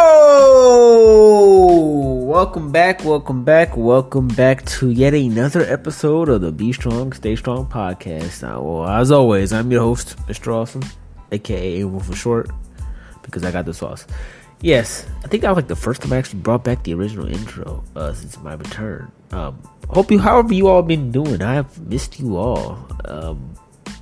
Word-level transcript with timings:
Welcome 2.24 2.70
back, 2.70 3.04
welcome 3.04 3.42
back, 3.42 3.76
welcome 3.76 4.28
back 4.28 4.64
to 4.66 4.90
yet 4.90 5.14
another 5.14 5.62
episode 5.62 6.28
of 6.28 6.42
the 6.42 6.52
Be 6.52 6.72
Strong, 6.72 7.12
Stay 7.14 7.34
Strong 7.34 7.66
podcast. 7.66 8.44
Uh, 8.44 8.62
well, 8.62 8.88
as 8.88 9.10
always, 9.10 9.52
I'm 9.52 9.68
your 9.72 9.80
host, 9.80 10.16
Mr. 10.28 10.54
Awesome, 10.54 10.84
aka 11.32 11.80
A1 11.80 12.04
for 12.04 12.14
short, 12.14 12.50
because 13.22 13.42
I 13.44 13.50
got 13.50 13.64
the 13.64 13.74
sauce. 13.74 14.06
Yes, 14.60 15.08
I 15.24 15.28
think 15.28 15.42
that 15.42 15.48
was 15.48 15.56
like 15.56 15.66
the 15.66 15.74
first 15.74 16.02
time 16.02 16.12
I 16.12 16.18
actually 16.18 16.38
brought 16.40 16.62
back 16.62 16.84
the 16.84 16.94
original 16.94 17.26
intro 17.26 17.82
uh, 17.96 18.12
since 18.12 18.38
my 18.38 18.54
return. 18.54 19.10
Um, 19.32 19.60
hope 19.88 20.12
you, 20.12 20.20
however 20.20 20.54
you 20.54 20.68
all 20.68 20.82
been 20.82 21.10
doing, 21.10 21.42
I 21.42 21.54
have 21.54 21.80
missed 21.80 22.20
you 22.20 22.36
all. 22.36 22.78
Um, 23.06 23.54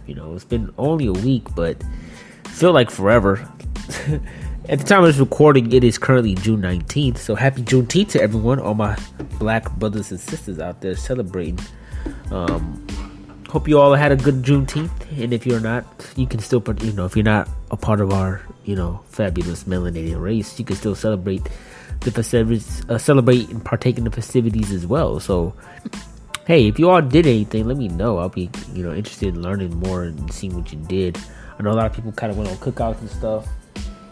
you 0.07 0.15
know, 0.15 0.35
it's 0.35 0.45
been 0.45 0.71
only 0.77 1.07
a 1.07 1.13
week, 1.13 1.55
but 1.55 1.83
feel 2.59 2.73
like 2.73 2.91
forever. 2.91 3.49
At 4.69 4.81
the 4.81 4.85
time 4.85 5.01
of 5.03 5.07
this 5.07 5.19
recording, 5.19 5.73
it 5.73 5.85
is 5.85 5.97
currently 5.97 6.35
June 6.35 6.61
19th. 6.61 7.19
So 7.19 7.37
happy 7.37 7.63
Juneteenth 7.63 8.11
to 8.11 8.21
everyone, 8.21 8.59
all 8.59 8.75
my 8.75 8.99
black 9.39 9.71
brothers 9.77 10.11
and 10.11 10.21
sisters 10.21 10.59
out 10.59 10.81
there 10.81 10.97
celebrating. 10.97 11.59
Um, 12.33 12.85
hope 13.49 13.69
you 13.69 13.79
all 13.79 13.95
had 13.95 14.11
a 14.11 14.17
good 14.17 14.43
Juneteenth. 14.43 14.91
And 15.23 15.33
if 15.33 15.47
you're 15.47 15.61
not, 15.61 15.85
you 16.17 16.27
can 16.27 16.41
still, 16.41 16.63
you 16.83 16.93
know, 16.93 17.07
if 17.07 17.17
you're 17.17 17.23
not 17.23 17.49
a 17.71 17.77
part 17.77 18.01
of 18.01 18.13
our, 18.13 18.43
you 18.65 18.75
know, 18.75 19.01
fabulous 19.07 19.65
melanated 19.65 20.21
race, 20.21 20.59
you 20.59 20.65
can 20.65 20.77
still 20.77 20.97
celebrate 20.97 21.49
the 22.01 22.11
festivities, 22.11 22.85
uh, 22.89 22.99
celebrate 22.99 23.49
and 23.49 23.65
partake 23.65 23.99
in 23.99 24.05
the 24.05 24.11
festivities 24.11 24.73
as 24.73 24.85
well. 24.85 25.21
So, 25.21 25.55
hey, 26.47 26.67
if 26.67 26.79
you 26.79 26.91
all 26.91 27.03
did 27.03 27.27
anything, 27.27 27.69
let 27.69 27.77
me 27.77 27.89
know. 27.89 28.19
I'll 28.19 28.29
be, 28.29 28.51
you 28.75 28.83
know, 28.83 28.93
interested 28.93 29.29
in 29.29 29.43
learning 29.43 29.77
more 29.77 30.03
and 30.03 30.31
seeing 30.33 30.57
what 30.57 30.73
you 30.73 30.79
did. 30.81 31.17
I 31.59 31.63
know 31.63 31.73
a 31.73 31.75
lot 31.75 31.87
of 31.87 31.93
people 31.93 32.13
kind 32.13 32.31
of 32.31 32.39
went 32.39 32.51
on 32.51 32.57
cookouts 32.57 33.01
and 33.01 33.11
stuff, 33.11 33.49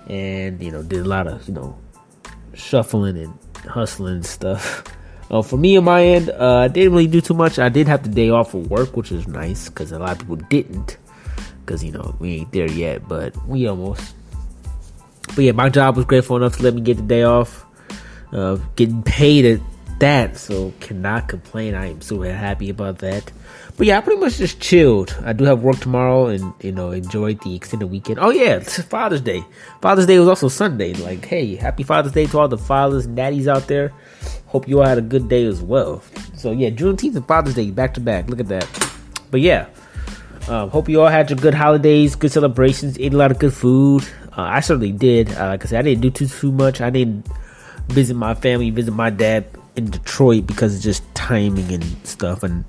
and 0.08 0.62
you 0.62 0.70
know 0.70 0.83
did 0.83 1.00
a 1.00 1.08
lot 1.08 1.27
of 1.27 1.47
you 1.47 1.55
know 1.55 1.78
shuffling 2.55 3.16
and 3.16 3.39
hustling 3.69 4.16
and 4.16 4.27
stuff. 4.27 4.84
Uh, 5.28 5.42
for 5.42 5.56
me 5.56 5.77
on 5.77 5.83
my 5.83 6.05
end, 6.05 6.30
uh, 6.30 6.58
I 6.58 6.69
didn't 6.69 6.92
really 6.92 7.08
do 7.08 7.20
too 7.20 7.34
much. 7.34 7.58
I 7.58 7.69
did 7.69 7.89
have 7.89 8.05
the 8.05 8.08
day 8.08 8.30
off 8.30 8.52
for 8.52 8.58
work, 8.58 8.97
which 8.97 9.11
is 9.11 9.27
nice 9.27 9.69
because 9.69 9.91
a 9.91 9.98
lot 9.98 10.12
of 10.12 10.19
people 10.20 10.36
didn't, 10.36 10.98
because 11.64 11.83
you 11.83 11.91
know 11.91 12.14
we 12.20 12.36
ain't 12.36 12.52
there 12.52 12.70
yet, 12.70 13.08
but 13.08 13.34
we 13.44 13.67
almost. 13.67 14.14
But 15.34 15.39
yeah, 15.39 15.50
my 15.50 15.69
job 15.69 15.97
was 15.97 16.05
grateful 16.05 16.36
enough 16.36 16.58
to 16.58 16.62
let 16.62 16.74
me 16.74 16.80
get 16.80 16.98
the 16.98 17.02
day 17.02 17.24
off. 17.24 17.64
Uh, 18.30 18.58
getting 18.77 19.02
paid 19.02 19.44
at 19.44 19.61
that, 19.98 20.36
so 20.36 20.72
cannot 20.80 21.28
complain. 21.28 21.75
I 21.75 21.91
am 21.91 22.00
super 22.00 22.33
happy 22.33 22.70
about 22.70 22.98
that. 22.98 23.30
But 23.77 23.86
yeah, 23.86 23.98
I 23.98 24.00
pretty 24.00 24.20
much 24.20 24.39
just 24.39 24.61
chilled. 24.61 25.16
I 25.25 25.33
do 25.33 25.44
have 25.44 25.62
work 25.62 25.78
tomorrow 25.78 26.27
and, 26.27 26.55
you 26.62 26.72
know, 26.72 26.91
enjoyed 26.91 27.42
the 27.42 27.55
extended 27.55 27.89
weekend. 27.89 28.19
Oh 28.19 28.30
yeah, 28.30 28.61
Father's 28.61 29.20
Day. 29.20 29.44
Father's 29.83 30.06
Day 30.06 30.19
was 30.19 30.28
also 30.28 30.48
Sunday. 30.48 30.94
Like, 30.94 31.24
hey, 31.24 31.56
happy 31.56 31.83
Father's 31.83 32.12
Day 32.12 32.27
to 32.27 32.39
all 32.39 32.48
the 32.48 32.58
fathers 32.58 33.06
and 33.06 33.17
daddies 33.17 33.48
out 33.48 33.69
there. 33.69 33.92
Hope 34.47 34.67
you 34.69 34.80
all 34.80 34.86
had 34.86 34.98
a 34.98 35.02
good 35.02 35.28
day 35.28 35.44
as 35.44 35.61
well. 35.61 36.02
So 36.34 36.52
yeah, 36.52 36.70
Juneteenth 36.70 37.17
and 37.17 37.27
Father's 37.27 37.55
Day 37.55 37.70
back 37.70 37.94
to 37.94 38.00
back. 38.00 38.28
Look 38.28 38.41
at 38.41 38.48
that. 38.48 38.91
But 39.30 39.41
yeah, 39.41 39.67
um, 40.48 40.70
hope 40.70 40.89
you 40.89 41.02
all 41.02 41.08
had 41.08 41.28
your 41.28 41.39
good 41.39 41.55
holidays, 41.55 42.14
good 42.14 42.33
celebrations, 42.33 42.98
ate 42.98 43.12
a 43.12 43.17
lot 43.17 43.30
of 43.30 43.39
good 43.39 43.52
food. 43.52 44.05
Uh, 44.36 44.42
I 44.42 44.61
certainly 44.61 44.92
did. 44.92 45.30
Uh, 45.33 45.48
like 45.48 45.64
I 45.64 45.69
said, 45.69 45.80
I 45.80 45.83
didn't 45.83 46.02
do 46.02 46.11
too 46.11 46.28
too 46.28 46.52
much. 46.52 46.80
I 46.80 46.91
didn't 46.91 47.27
visit 47.89 48.14
my 48.14 48.34
family, 48.34 48.70
visit 48.70 48.92
my 48.92 49.11
dad 49.11 49.47
in 49.77 49.91
Detroit 49.91 50.46
because 50.46 50.82
just 50.82 51.02
timing 51.14 51.70
and 51.72 51.84
stuff. 52.06 52.42
And 52.42 52.64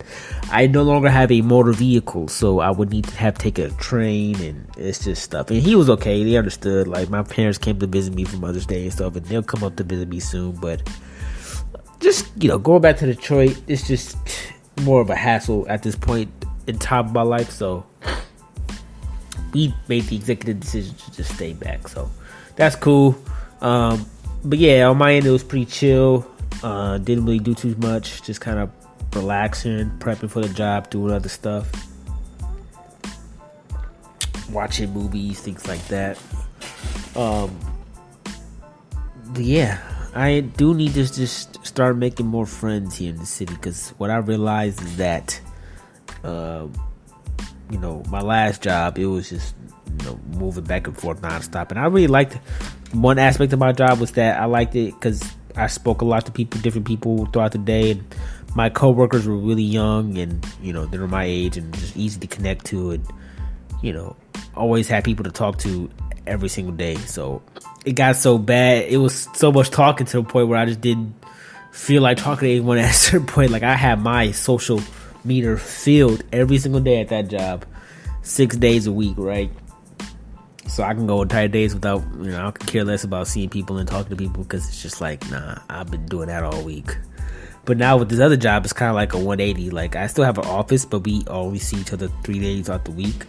I 0.52 0.68
no 0.68 0.84
longer 0.84 1.10
have 1.10 1.32
a 1.32 1.42
motor 1.42 1.72
vehicle, 1.72 2.28
so 2.28 2.60
I 2.60 2.70
would 2.70 2.92
need 2.92 3.06
to 3.06 3.16
have 3.16 3.38
take 3.38 3.58
a 3.58 3.70
train 3.72 4.40
and 4.42 4.68
it's 4.78 5.04
just 5.04 5.24
stuff. 5.24 5.50
And 5.50 5.62
he 5.62 5.76
was 5.76 5.90
okay; 5.90 6.24
they 6.24 6.38
understood. 6.38 6.88
Like 6.88 7.10
my 7.10 7.24
parents 7.24 7.58
came 7.58 7.80
to 7.80 7.88
visit 7.88 8.14
me 8.14 8.26
for 8.26 8.38
Mother's 8.38 8.66
Day 8.66 8.84
and 8.84 8.94
stuff, 8.94 9.16
and 9.16 9.26
they'll 9.26 9.44
come 9.44 9.64
up 9.64 9.78
to 9.78 9.84
visit 9.84 10.10
me 10.10 10.20
soon. 10.20 10.52
But 10.52 10.88
just 12.00 12.30
you 12.42 12.50
know, 12.50 12.58
going 12.58 12.82
back 12.82 12.98
to 12.98 13.06
Detroit, 13.06 13.60
it's 13.68 13.88
just 13.88 14.18
more 14.82 15.02
of 15.02 15.10
a 15.10 15.16
hassle 15.16 15.66
at 15.70 15.84
this 15.84 15.96
point 15.96 16.30
in 16.68 16.78
time 16.78 17.08
of 17.08 17.14
my 17.14 17.24
life. 17.24 17.50
So 17.50 17.86
we 19.54 19.74
made 19.88 20.04
the 20.04 20.16
executive 20.16 20.60
decision 20.60 20.96
to 20.96 21.12
just 21.12 21.34
stay 21.36 21.54
back. 21.54 21.88
So 21.88 22.12
that's 22.56 22.76
cool. 22.76 23.18
Um, 23.62 24.06
but 24.44 24.60
yeah, 24.60 24.88
on 24.88 24.98
my 24.98 25.14
end, 25.16 25.26
it 25.26 25.32
was 25.32 25.44
pretty 25.44 25.66
chill. 25.66 26.30
Uh, 26.64 26.98
didn't 26.98 27.26
really 27.26 27.40
do 27.40 27.54
too 27.54 27.76
much, 27.78 28.24
just 28.24 28.42
kind 28.42 28.58
of 28.60 28.72
relaxing, 29.14 29.92
prepping 30.00 30.30
for 30.30 30.42
the 30.42 30.50
job, 30.50 30.90
doing 30.90 31.14
other 31.14 31.30
stuff, 31.30 31.70
watching 34.52 34.92
movies, 34.92 35.40
things 35.40 35.68
like 35.68 35.86
that. 35.88 36.20
Um, 37.16 37.58
yeah, 39.36 39.80
I 40.16 40.40
do 40.42 40.74
need 40.74 40.94
to 40.94 41.12
just 41.12 41.66
start 41.66 41.98
making 41.98 42.28
more 42.28 42.46
friends 42.46 42.98
here 42.98 43.12
in 43.12 43.18
the 43.18 43.26
city 43.26 43.54
because 43.54 43.90
what 43.98 44.10
I 44.10 44.18
realized 44.18 44.82
is 44.82 44.98
that, 44.98 45.40
uh, 46.24 46.68
you 47.70 47.78
know, 47.78 48.04
my 48.10 48.22
last 48.22 48.64
job 48.64 48.98
it 48.98 49.06
was 49.06 49.30
just 49.30 49.56
you 50.00 50.06
know 50.06 50.20
moving 50.34 50.64
back 50.64 50.88
and 50.88 50.98
forth 50.98 51.22
nonstop, 51.22 51.70
and 51.70 51.80
I 51.80 51.86
really 51.86 52.08
liked 52.08 52.34
one 52.94 53.20
aspect 53.20 53.54
of 53.54 53.60
my 53.60 53.74
job 53.74 54.00
was 54.00 54.12
that 54.14 54.40
I 54.40 54.46
liked 54.46 54.76
it 54.76 54.94
because 54.94 55.22
I 55.58 55.68
spoke 55.68 56.02
a 56.02 56.06
lot 56.06 56.26
to 56.26 56.32
people, 56.32 56.62
different 56.62 56.88
people 56.88 57.26
throughout 57.28 57.52
the 57.52 57.58
day, 57.58 57.92
and 57.92 58.16
my 58.56 58.70
coworkers 58.70 59.28
were 59.28 59.38
really 59.38 59.64
young, 59.64 60.18
and 60.18 60.46
you 60.62 60.74
know 60.74 60.86
they 60.86 60.98
were 60.98 61.08
my 61.08 61.26
age 61.26 61.58
and 61.58 61.74
just 61.74 61.98
easy 61.98 62.20
to 62.20 62.28
connect 62.28 62.66
to, 62.68 62.92
and 62.92 63.06
you 63.82 63.94
know 63.94 64.16
always 64.56 64.88
had 64.88 65.04
people 65.04 65.24
to 65.24 65.32
talk 65.32 65.58
to 65.60 65.90
every 66.26 66.50
single 66.50 66.74
day. 66.74 66.96
So 66.96 67.42
it 67.86 67.94
got 67.94 68.16
so 68.16 68.38
bad, 68.38 68.86
it 68.90 68.98
was 68.98 69.28
so 69.34 69.52
much 69.52 69.70
talking 69.70 70.06
to 70.08 70.18
the 70.22 70.24
point 70.24 70.48
where 70.48 70.60
I 70.60 70.66
just 70.66 70.82
didn't 70.82 71.16
feel 71.72 72.02
like 72.02 72.18
talking 72.18 72.48
to 72.48 72.52
anyone 72.52 72.78
at 72.80 72.90
a 72.90 72.94
certain 72.94 73.28
point. 73.28 73.52
Like 73.52 73.64
I 73.64 73.76
had 73.76 74.00
my 74.00 74.32
social 74.32 74.82
meter 75.24 75.58
filled 75.58 76.24
every 76.32 76.58
single 76.58 76.82
day 76.82 77.02
at 77.02 77.10
that 77.10 77.28
job, 77.28 77.66
six 78.22 78.56
days 78.56 78.88
a 78.88 78.92
week, 78.92 79.16
right? 79.18 79.52
So 80.68 80.84
I 80.84 80.94
can 80.94 81.08
go 81.08 81.22
entire 81.22 81.48
days 81.48 81.74
without, 81.74 82.04
you 82.20 82.32
know, 82.32 82.48
I 82.48 82.52
can 82.52 82.68
care 82.68 82.84
less 82.84 83.04
about 83.04 83.28
seeing 83.28 83.50
people 83.50 83.78
and 83.78 83.88
talking 83.88 84.10
to 84.10 84.16
people 84.16 84.44
because 84.44 84.68
it's 84.68 84.82
just 84.82 85.02
like, 85.02 85.30
nah, 85.32 85.60
I've 85.70 85.90
been 85.90 86.06
doing 86.06 86.28
that 86.28 86.44
all 86.44 86.64
week. 86.64 86.98
But 87.66 87.78
now 87.78 87.98
with 87.98 88.10
this 88.10 88.20
other 88.20 88.38
job, 88.38 88.64
it's 88.64 88.74
kind 88.74 88.90
of 88.90 88.96
like 88.96 89.14
a 89.14 89.18
180. 89.18 89.72
Like 89.72 89.96
I 89.96 90.08
still 90.08 90.24
have 90.24 90.38
an 90.38 90.46
office, 90.46 90.86
but 90.86 91.00
we 91.00 91.24
always 91.28 91.68
see 91.68 91.78
each 91.78 91.94
other 91.94 92.10
three 92.24 92.40
days 92.40 92.70
out 92.70 92.86
the 92.86 92.92
week, 92.92 93.26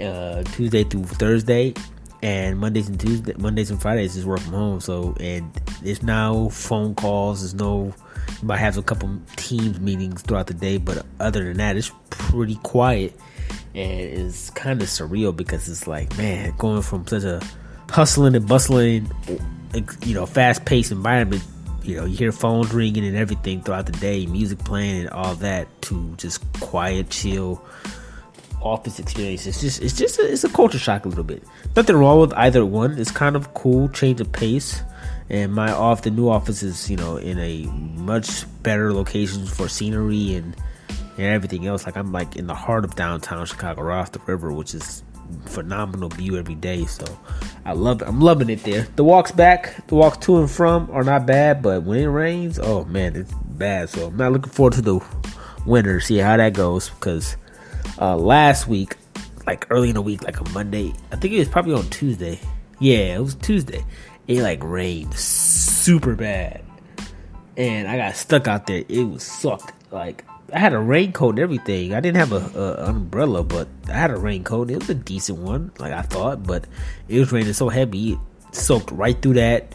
uh, 0.00 0.42
Tuesday 0.44 0.82
through 0.84 1.04
Thursday, 1.04 1.74
and 2.22 2.58
Mondays 2.58 2.88
and 2.88 2.98
Tuesday, 2.98 3.34
Mondays 3.38 3.70
and 3.70 3.80
Fridays 3.80 4.16
is 4.16 4.26
work 4.26 4.40
from 4.40 4.52
home. 4.52 4.80
So 4.80 5.14
and 5.20 5.52
there's 5.82 6.02
no 6.02 6.50
phone 6.50 6.94
calls. 6.94 7.40
There's 7.40 7.54
no. 7.54 7.94
You 8.40 8.48
might 8.48 8.58
have 8.58 8.76
a 8.76 8.82
couple 8.82 9.16
teams 9.36 9.80
meetings 9.80 10.22
throughout 10.22 10.48
the 10.48 10.54
day, 10.54 10.78
but 10.78 11.06
other 11.20 11.44
than 11.44 11.56
that, 11.58 11.76
it's 11.76 11.92
pretty 12.10 12.56
quiet 12.56 13.18
and 13.74 14.00
it's 14.00 14.50
kind 14.50 14.82
of 14.82 14.88
surreal 14.88 15.34
because 15.34 15.68
it's 15.68 15.86
like, 15.86 16.16
man, 16.18 16.54
going 16.58 16.82
from 16.82 17.06
such 17.06 17.24
a 17.24 17.40
hustling 17.90 18.34
and 18.34 18.46
bustling, 18.46 19.10
you 20.04 20.14
know, 20.14 20.26
fast 20.26 20.64
paced 20.64 20.90
environment, 20.90 21.42
you 21.82 21.96
know, 21.96 22.04
you 22.04 22.16
hear 22.16 22.32
phones 22.32 22.72
ringing 22.72 23.04
and 23.04 23.16
everything 23.16 23.62
throughout 23.62 23.86
the 23.86 23.92
day, 23.92 24.26
music 24.26 24.58
playing 24.60 25.02
and 25.02 25.10
all 25.10 25.34
that, 25.36 25.68
to 25.82 26.14
just 26.16 26.40
quiet, 26.60 27.10
chill 27.10 27.64
office 28.60 28.98
experience. 28.98 29.46
It's 29.46 29.60
just, 29.60 29.80
it's 29.82 29.96
just, 29.96 30.18
a, 30.18 30.30
it's 30.30 30.44
a 30.44 30.48
culture 30.48 30.78
shock 30.78 31.04
a 31.04 31.08
little 31.08 31.24
bit. 31.24 31.42
Nothing 31.76 31.96
wrong 31.96 32.20
with 32.20 32.32
either 32.34 32.66
one. 32.66 32.98
It's 32.98 33.10
kind 33.10 33.36
of 33.36 33.54
cool, 33.54 33.88
change 33.88 34.20
of 34.20 34.32
pace. 34.32 34.82
And 35.30 35.52
my 35.54 35.70
off 35.70 36.02
the 36.02 36.10
new 36.10 36.28
office 36.28 36.62
is, 36.62 36.90
you 36.90 36.96
know, 36.96 37.16
in 37.16 37.38
a 37.38 37.66
much 38.00 38.44
better 38.62 38.92
location 38.92 39.46
for 39.46 39.68
scenery 39.68 40.34
and 40.34 40.56
and 41.18 41.26
everything 41.26 41.66
else. 41.66 41.84
Like 41.84 41.96
I'm 41.96 42.12
like 42.12 42.36
in 42.36 42.46
the 42.46 42.54
heart 42.54 42.84
of 42.84 42.94
downtown 42.94 43.44
Chicago, 43.44 43.82
right 43.82 44.00
off 44.00 44.12
the 44.12 44.20
river, 44.20 44.52
which 44.52 44.74
is 44.74 45.02
phenomenal 45.46 46.08
view 46.08 46.36
every 46.36 46.54
day. 46.54 46.84
So 46.86 47.04
I 47.64 47.72
love 47.72 48.02
it. 48.02 48.08
I'm 48.08 48.20
loving 48.20 48.48
it 48.48 48.62
there. 48.62 48.86
The 48.96 49.04
walks 49.04 49.32
back, 49.32 49.86
the 49.88 49.94
walks 49.94 50.18
to 50.18 50.38
and 50.38 50.50
from 50.50 50.90
are 50.90 51.04
not 51.04 51.26
bad, 51.26 51.62
but 51.62 51.82
when 51.82 51.98
it 52.00 52.06
rains, 52.06 52.58
oh 52.58 52.84
man, 52.84 53.16
it's 53.16 53.32
bad. 53.44 53.90
So 53.90 54.06
I'm 54.06 54.16
not 54.16 54.32
looking 54.32 54.52
forward 54.52 54.74
to 54.74 54.82
the 54.82 55.04
winter. 55.66 56.00
See 56.00 56.18
how 56.18 56.36
that 56.36 56.54
goes 56.54 56.88
because 56.90 57.36
uh, 58.00 58.16
last 58.16 58.68
week, 58.68 58.96
like 59.46 59.66
early 59.70 59.88
in 59.88 59.94
the 59.94 60.02
week, 60.02 60.22
like 60.24 60.40
a 60.40 60.48
Monday, 60.50 60.94
I 61.12 61.16
think 61.16 61.34
it 61.34 61.38
was 61.38 61.48
probably 61.48 61.74
on 61.74 61.88
Tuesday. 61.90 62.40
Yeah, 62.78 63.16
it 63.16 63.20
was 63.20 63.34
Tuesday. 63.34 63.84
It 64.28 64.42
like 64.42 64.62
rained 64.62 65.14
super 65.14 66.14
bad, 66.14 66.62
and 67.56 67.88
I 67.88 67.96
got 67.96 68.14
stuck 68.14 68.46
out 68.46 68.66
there. 68.66 68.84
It 68.88 69.04
was 69.04 69.22
sucked. 69.24 69.72
Like 69.90 70.24
I 70.52 70.58
had 70.58 70.72
a 70.72 70.78
raincoat 70.78 71.30
and 71.30 71.40
everything. 71.40 71.92
I 71.94 72.00
didn't 72.00 72.16
have 72.16 72.32
a, 72.32 72.58
a, 72.58 72.88
umbrella, 72.88 73.44
but 73.44 73.68
I 73.88 73.92
had 73.92 74.10
a 74.10 74.16
raincoat. 74.16 74.70
It 74.70 74.78
was 74.78 74.88
a 74.88 74.94
decent 74.94 75.38
one, 75.38 75.72
like 75.78 75.92
I 75.92 76.02
thought. 76.02 76.44
But 76.44 76.66
it 77.06 77.18
was 77.18 77.32
raining 77.32 77.52
so 77.52 77.68
heavy, 77.68 78.12
it 78.12 78.18
soaked 78.52 78.90
right 78.90 79.20
through 79.20 79.34
that. 79.34 79.74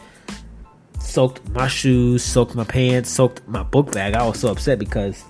Soaked 0.98 1.48
my 1.50 1.68
shoes, 1.68 2.24
soaked 2.24 2.54
my 2.54 2.64
pants, 2.64 3.10
soaked 3.10 3.46
my 3.46 3.62
book 3.62 3.92
bag. 3.92 4.14
I 4.14 4.26
was 4.26 4.40
so 4.40 4.50
upset 4.50 4.78
because 4.78 5.22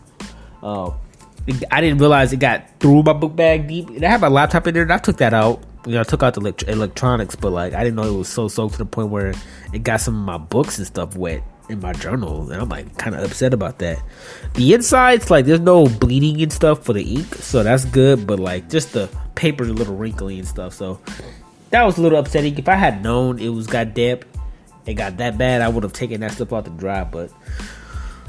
uh, 0.63 0.91
I 1.71 1.81
didn't 1.81 1.99
realize 1.99 2.33
it 2.33 2.39
got 2.39 2.81
through 2.81 3.03
my 3.03 3.13
book 3.13 3.37
bag 3.37 3.69
deep. 3.69 3.89
And 3.91 4.05
I 4.05 4.09
had 4.09 4.21
my 4.23 4.29
laptop 4.29 4.67
in 4.67 4.73
there, 4.73 4.85
and 4.85 4.93
I 4.93 4.99
took 4.99 5.19
that 5.19 5.35
out. 5.35 5.63
you 5.85 5.93
know, 5.93 6.01
I 6.01 6.05
took 6.05 6.23
out 6.23 6.35
the 6.35 6.41
elect- 6.41 6.65
electronics, 6.69 7.37
but 7.37 7.51
like 7.51 7.75
I 7.75 7.85
didn't 7.85 7.97
know 7.97 8.05
it 8.05 8.17
was 8.17 8.29
so 8.29 8.49
soaked 8.49 8.75
to 8.75 8.79
the 8.79 8.87
point 8.87 9.11
where 9.11 9.35
it 9.75 9.83
got 9.83 10.01
some 10.01 10.17
of 10.17 10.25
my 10.25 10.39
books 10.39 10.79
and 10.79 10.87
stuff 10.87 11.17
wet 11.17 11.43
in 11.69 11.81
my 11.81 11.93
journal, 11.93 12.51
and 12.51 12.61
I'm 12.61 12.69
like 12.69 12.97
kind 12.99 13.15
of 13.17 13.25
upset 13.25 13.55
about 13.55 13.79
that. 13.79 14.03
The 14.55 14.75
insides, 14.75 15.31
like 15.31 15.47
there's 15.47 15.61
no 15.61 15.87
bleeding 15.87 16.41
and 16.43 16.53
stuff 16.53 16.85
for 16.85 16.93
the 16.93 17.03
ink, 17.03 17.35
so 17.37 17.63
that's 17.63 17.85
good. 17.85 18.27
But 18.27 18.39
like 18.39 18.69
just 18.69 18.93
the 18.93 19.09
paper's 19.35 19.69
a 19.69 19.75
little 19.75 19.97
wrinkly 19.97 20.39
and 20.39 20.47
stuff, 20.47 20.75
so 20.75 21.01
that 21.71 21.83
was 21.85 21.99
a 21.99 22.03
little 22.03 22.19
upsetting. 22.19 22.59
If 22.59 22.69
I 22.69 22.75
had 22.75 23.03
known 23.03 23.39
it 23.39 23.49
was 23.49 23.67
got 23.67 23.95
damp, 23.95 24.25
it 24.87 24.95
got 24.95 25.17
that 25.19 25.39
bad, 25.39 25.63
I 25.63 25.69
would 25.69 25.83
have 25.83 25.93
taken 25.93 26.21
that 26.21 26.33
stuff 26.33 26.53
out 26.53 26.65
to 26.67 26.71
dry. 26.71 27.05
But 27.05 27.31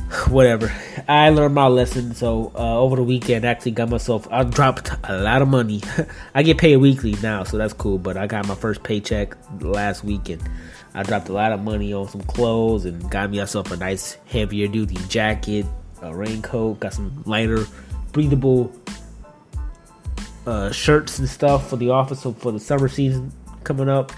whatever. 0.30 0.72
I 1.08 1.30
learned 1.30 1.56
my 1.56 1.68
lesson. 1.68 2.14
So 2.16 2.52
uh, 2.56 2.80
over 2.80 2.96
the 2.96 3.04
weekend, 3.04 3.46
I 3.46 3.50
actually 3.50 3.72
got 3.72 3.90
myself. 3.90 4.28
I 4.32 4.44
dropped 4.44 4.92
a 5.04 5.22
lot 5.22 5.42
of 5.42 5.48
money. 5.48 5.82
I 6.36 6.44
get 6.44 6.58
paid 6.58 6.78
weekly 6.78 7.16
now, 7.22 7.44
so 7.44 7.58
that's 7.58 7.74
cool. 7.74 7.98
But 7.98 8.18
I 8.18 8.28
got 8.28 8.48
my 8.48 8.56
first 8.56 8.84
paycheck 8.84 9.36
last 9.62 10.04
weekend. 10.04 10.48
I 10.96 11.04
dropped 11.04 11.28
a 11.28 11.34
lot 11.34 11.52
of 11.52 11.62
money 11.62 11.94
on 11.94 12.08
some 12.08 12.22
clothes 12.22 12.86
and 12.86 13.12
got 13.12 13.30
myself 13.30 13.70
a 13.72 13.76
nice 13.76 14.18
heavier 14.28 14.68
duty 14.68 14.98
jacket, 15.10 15.66
a 16.02 16.16
raincoat, 16.16 16.80
got 16.80 16.94
some 16.94 17.22
lighter, 17.26 17.66
breathable 18.14 18.72
uh, 20.48 20.72
shirts 20.72 21.20
and 21.20 21.28
stuff 21.28 21.70
for 21.70 21.76
the 21.76 21.90
office 21.90 22.24
for 22.24 22.52
the 22.54 22.60
summer 22.60 22.88
season 22.88 23.34
coming 23.66 23.90
up. 23.90 24.14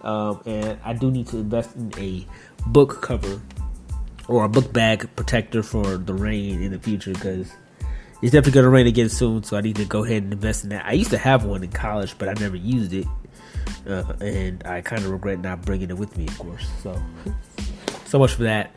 Um, 0.00 0.40
and 0.44 0.78
I 0.84 0.92
do 0.92 1.10
need 1.10 1.28
to 1.28 1.38
invest 1.38 1.76
in 1.76 1.92
a 1.96 2.26
book 2.66 3.00
cover 3.00 3.40
or 4.26 4.44
a 4.44 4.48
book 4.48 4.72
bag 4.72 5.08
protector 5.14 5.62
for 5.62 5.98
the 5.98 6.14
rain 6.14 6.62
in 6.62 6.72
the 6.72 6.80
future 6.80 7.12
because 7.12 7.52
it's 8.22 8.32
definitely 8.32 8.52
going 8.52 8.64
to 8.64 8.70
rain 8.70 8.86
again 8.88 9.08
soon. 9.08 9.44
So 9.44 9.56
I 9.56 9.60
need 9.60 9.76
to 9.76 9.84
go 9.84 10.04
ahead 10.04 10.24
and 10.24 10.32
invest 10.32 10.64
in 10.64 10.70
that. 10.70 10.84
I 10.84 10.92
used 10.92 11.10
to 11.10 11.18
have 11.18 11.44
one 11.44 11.62
in 11.62 11.70
college, 11.70 12.16
but 12.18 12.28
I 12.28 12.32
never 12.34 12.56
used 12.56 12.92
it, 12.92 13.06
uh, 13.86 14.04
and 14.20 14.62
I 14.66 14.80
kind 14.80 15.04
of 15.04 15.10
regret 15.10 15.40
not 15.40 15.62
bringing 15.62 15.90
it 15.90 15.96
with 15.96 16.16
me, 16.16 16.26
of 16.26 16.38
course. 16.38 16.68
So, 16.82 17.00
so 18.06 18.18
much 18.18 18.34
for 18.34 18.44
that. 18.44 18.74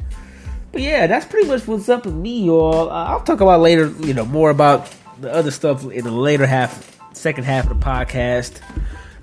But 0.71 0.81
yeah, 0.81 1.07
that's 1.07 1.25
pretty 1.25 1.47
much 1.47 1.67
what's 1.67 1.89
up 1.89 2.05
with 2.05 2.15
me, 2.15 2.45
y'all. 2.45 2.89
Uh, 2.89 3.05
I'll 3.05 3.21
talk 3.21 3.41
about 3.41 3.59
later, 3.59 3.93
you 3.99 4.13
know, 4.13 4.25
more 4.25 4.49
about 4.49 4.91
the 5.19 5.31
other 5.31 5.51
stuff 5.51 5.83
in 5.91 6.05
the 6.05 6.11
later 6.11 6.45
half, 6.45 6.97
second 7.13 7.43
half 7.43 7.69
of 7.69 7.79
the 7.79 7.85
podcast, 7.85 8.61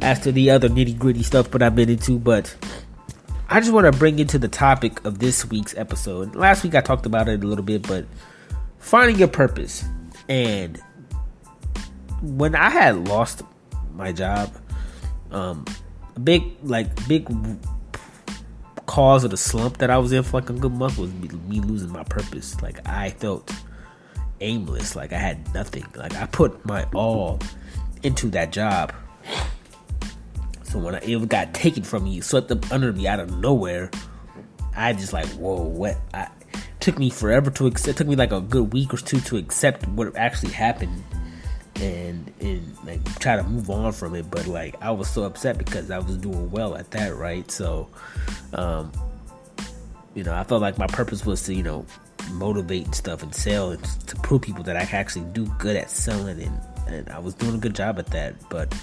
after 0.03 0.31
the 0.31 0.51
other 0.51 0.69
nitty 0.69 0.99
gritty 0.99 1.23
stuff 1.23 1.51
that 1.53 1.63
I've 1.63 1.75
been 1.75 1.89
into. 1.89 2.19
But 2.19 2.55
I 3.49 3.61
just 3.61 3.73
want 3.73 3.91
to 3.91 3.99
bring 3.99 4.19
into 4.19 4.39
the 4.39 4.49
topic 4.49 5.05
of 5.07 5.21
this 5.21 5.47
week's 5.47 5.75
episode. 5.77 6.35
Last 6.37 6.65
week 6.65 6.75
I 6.75 6.83
talked 6.83 7.07
about 7.07 7.29
it 7.29 7.43
a 7.43 7.47
little 7.47 7.65
bit, 7.65 7.87
but 7.89 8.05
finding 8.79 9.17
your 9.19 9.29
purpose. 9.29 9.85
And 10.29 10.79
when 12.21 12.55
I 12.55 12.69
had 12.69 13.09
lost 13.09 13.43
my 13.95 14.13
job, 14.13 14.55
um, 15.31 15.65
a 16.17 16.21
big 16.21 16.45
like 16.63 17.09
big 17.09 17.29
cause 18.87 19.25
of 19.25 19.31
the 19.31 19.37
slump 19.37 19.79
that 19.79 19.91
I 19.91 19.99
was 19.99 20.13
in 20.13 20.23
for 20.23 20.41
like 20.41 20.51
a 20.51 20.55
good 20.55 20.73
month 20.73 20.99
was 20.99 21.13
me 21.13 21.61
losing 21.61 21.93
my 21.93 22.05
purpose. 22.05 22.61
Like 22.63 22.87
I 22.89 23.11
felt 23.11 23.53
aimless, 24.41 24.97
like 24.97 25.13
I 25.13 25.19
had 25.19 25.53
nothing. 25.55 25.85
Like 25.95 26.15
I 26.15 26.27
put 26.27 26.65
my 26.65 26.85
all 26.95 27.39
into 28.03 28.29
that 28.31 28.53
job 28.53 28.93
so 30.69 30.79
when 30.79 30.95
I, 30.95 30.99
it 30.99 31.29
got 31.29 31.55
taken 31.55 31.83
from 31.83 32.05
me, 32.05 32.21
swept 32.21 32.51
up 32.51 32.71
under 32.71 32.93
me 32.93 33.07
out 33.09 33.21
of 33.21 33.39
nowhere, 33.39 33.91
I 34.77 34.93
just 34.93 35.15
like, 35.15 35.27
whoa, 35.29 35.63
what? 35.63 35.97
I, 36.13 36.29
took 36.81 36.99
me 36.99 37.11
forever 37.11 37.51
to 37.51 37.67
accept. 37.67 37.89
It 37.89 37.97
took 37.97 38.07
me 38.07 38.17
like 38.17 38.33
a 38.33 38.41
good 38.41 38.73
week 38.73 38.95
or 38.95 38.99
two 38.99 39.21
to 39.21 39.37
accept 39.37 39.89
what 39.89 40.15
actually 40.17 40.53
happened, 40.53 41.03
and 41.81 42.33
and 42.41 42.77
like 42.85 43.19
try 43.19 43.37
to 43.37 43.43
move 43.43 43.71
on 43.71 43.93
from 43.93 44.15
it. 44.15 44.31
But 44.31 44.47
like 44.47 44.75
I 44.81 44.91
was 44.91 45.09
so 45.09 45.25
upset 45.25 45.59
because 45.59 45.91
I 45.91 45.99
was 45.99 46.17
doing 46.17 46.51
well 46.51 46.75
at 46.77 46.91
that, 46.93 47.17
right? 47.17 47.51
So, 47.51 47.89
um, 48.53 48.93
you 50.15 50.25
know, 50.25 50.35
I 50.35 50.45
felt 50.45 50.63
like 50.63 50.79
my 50.79 50.87
purpose 50.87 51.25
was 51.25 51.43
to 51.45 51.55
you 51.55 51.63
know 51.63 51.87
motivate 52.33 52.85
and 52.85 52.95
stuff 52.95 53.23
and 53.23 53.35
sell 53.35 53.71
and 53.71 53.83
to 54.07 54.17
prove 54.17 54.43
people 54.43 54.65
that 54.65 54.77
I 54.77 54.85
can 54.85 54.97
actually 55.01 55.25
do 55.33 55.47
good 55.59 55.77
at 55.77 55.91
selling 55.91 56.41
and 56.43 56.61
and 56.87 57.09
I 57.11 57.19
was 57.19 57.35
doing 57.35 57.55
a 57.55 57.59
good 57.59 57.75
job 57.75 57.99
at 57.99 58.07
that, 58.09 58.35
but 58.49 58.75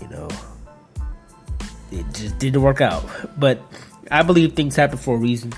you 0.00 0.08
know 0.08 0.28
it 1.90 2.04
just 2.12 2.38
didn't 2.38 2.62
work 2.62 2.80
out. 2.80 3.04
But 3.38 3.60
I 4.10 4.22
believe 4.22 4.54
things 4.54 4.76
happen 4.76 4.98
for 4.98 5.16
a 5.16 5.18
reason. 5.18 5.52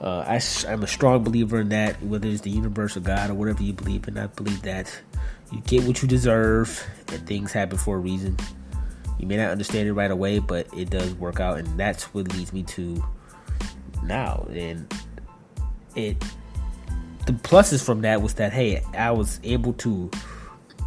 Uh, 0.00 0.24
I, 0.26 0.40
am 0.66 0.82
a 0.82 0.86
strong 0.86 1.22
believer 1.24 1.60
in 1.60 1.68
that, 1.70 2.02
whether 2.02 2.26
it's 2.26 2.40
the 2.40 2.50
universe 2.50 2.96
or 2.96 3.00
God 3.00 3.30
or 3.30 3.34
whatever 3.34 3.62
you 3.62 3.74
believe 3.74 4.08
in. 4.08 4.16
I 4.16 4.28
believe 4.28 4.62
that 4.62 4.98
you 5.52 5.60
get 5.60 5.84
what 5.84 6.02
you 6.02 6.08
deserve 6.08 6.86
and 7.08 7.26
things 7.26 7.52
happen 7.52 7.78
for 7.78 7.96
a 7.96 7.98
reason. 7.98 8.36
You 9.18 9.26
may 9.26 9.36
not 9.36 9.50
understand 9.50 9.88
it 9.88 9.92
right 9.92 10.10
away, 10.10 10.38
but 10.38 10.66
it 10.76 10.90
does 10.90 11.12
work 11.14 11.40
out, 11.40 11.58
and 11.58 11.78
that's 11.78 12.04
what 12.14 12.32
leads 12.32 12.52
me 12.52 12.62
to 12.64 13.04
now. 14.02 14.46
And 14.50 14.92
it, 15.94 16.18
the 17.26 17.32
pluses 17.32 17.84
from 17.84 18.00
that 18.02 18.22
was 18.22 18.34
that 18.34 18.52
hey, 18.52 18.82
I 18.94 19.10
was 19.10 19.38
able 19.42 19.74
to 19.74 20.10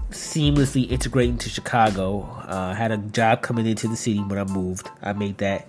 seamlessly 0.10 0.90
integrate 0.90 1.30
into 1.30 1.50
Chicago. 1.50 2.22
Uh, 2.48 2.74
had 2.74 2.92
a 2.92 2.98
job 2.98 3.42
coming 3.42 3.68
into 3.68 3.88
the 3.88 3.96
city 3.96 4.20
when 4.20 4.40
I 4.40 4.46
moved. 4.46 4.90
I 5.02 5.14
made 5.14 5.38
that 5.40 5.68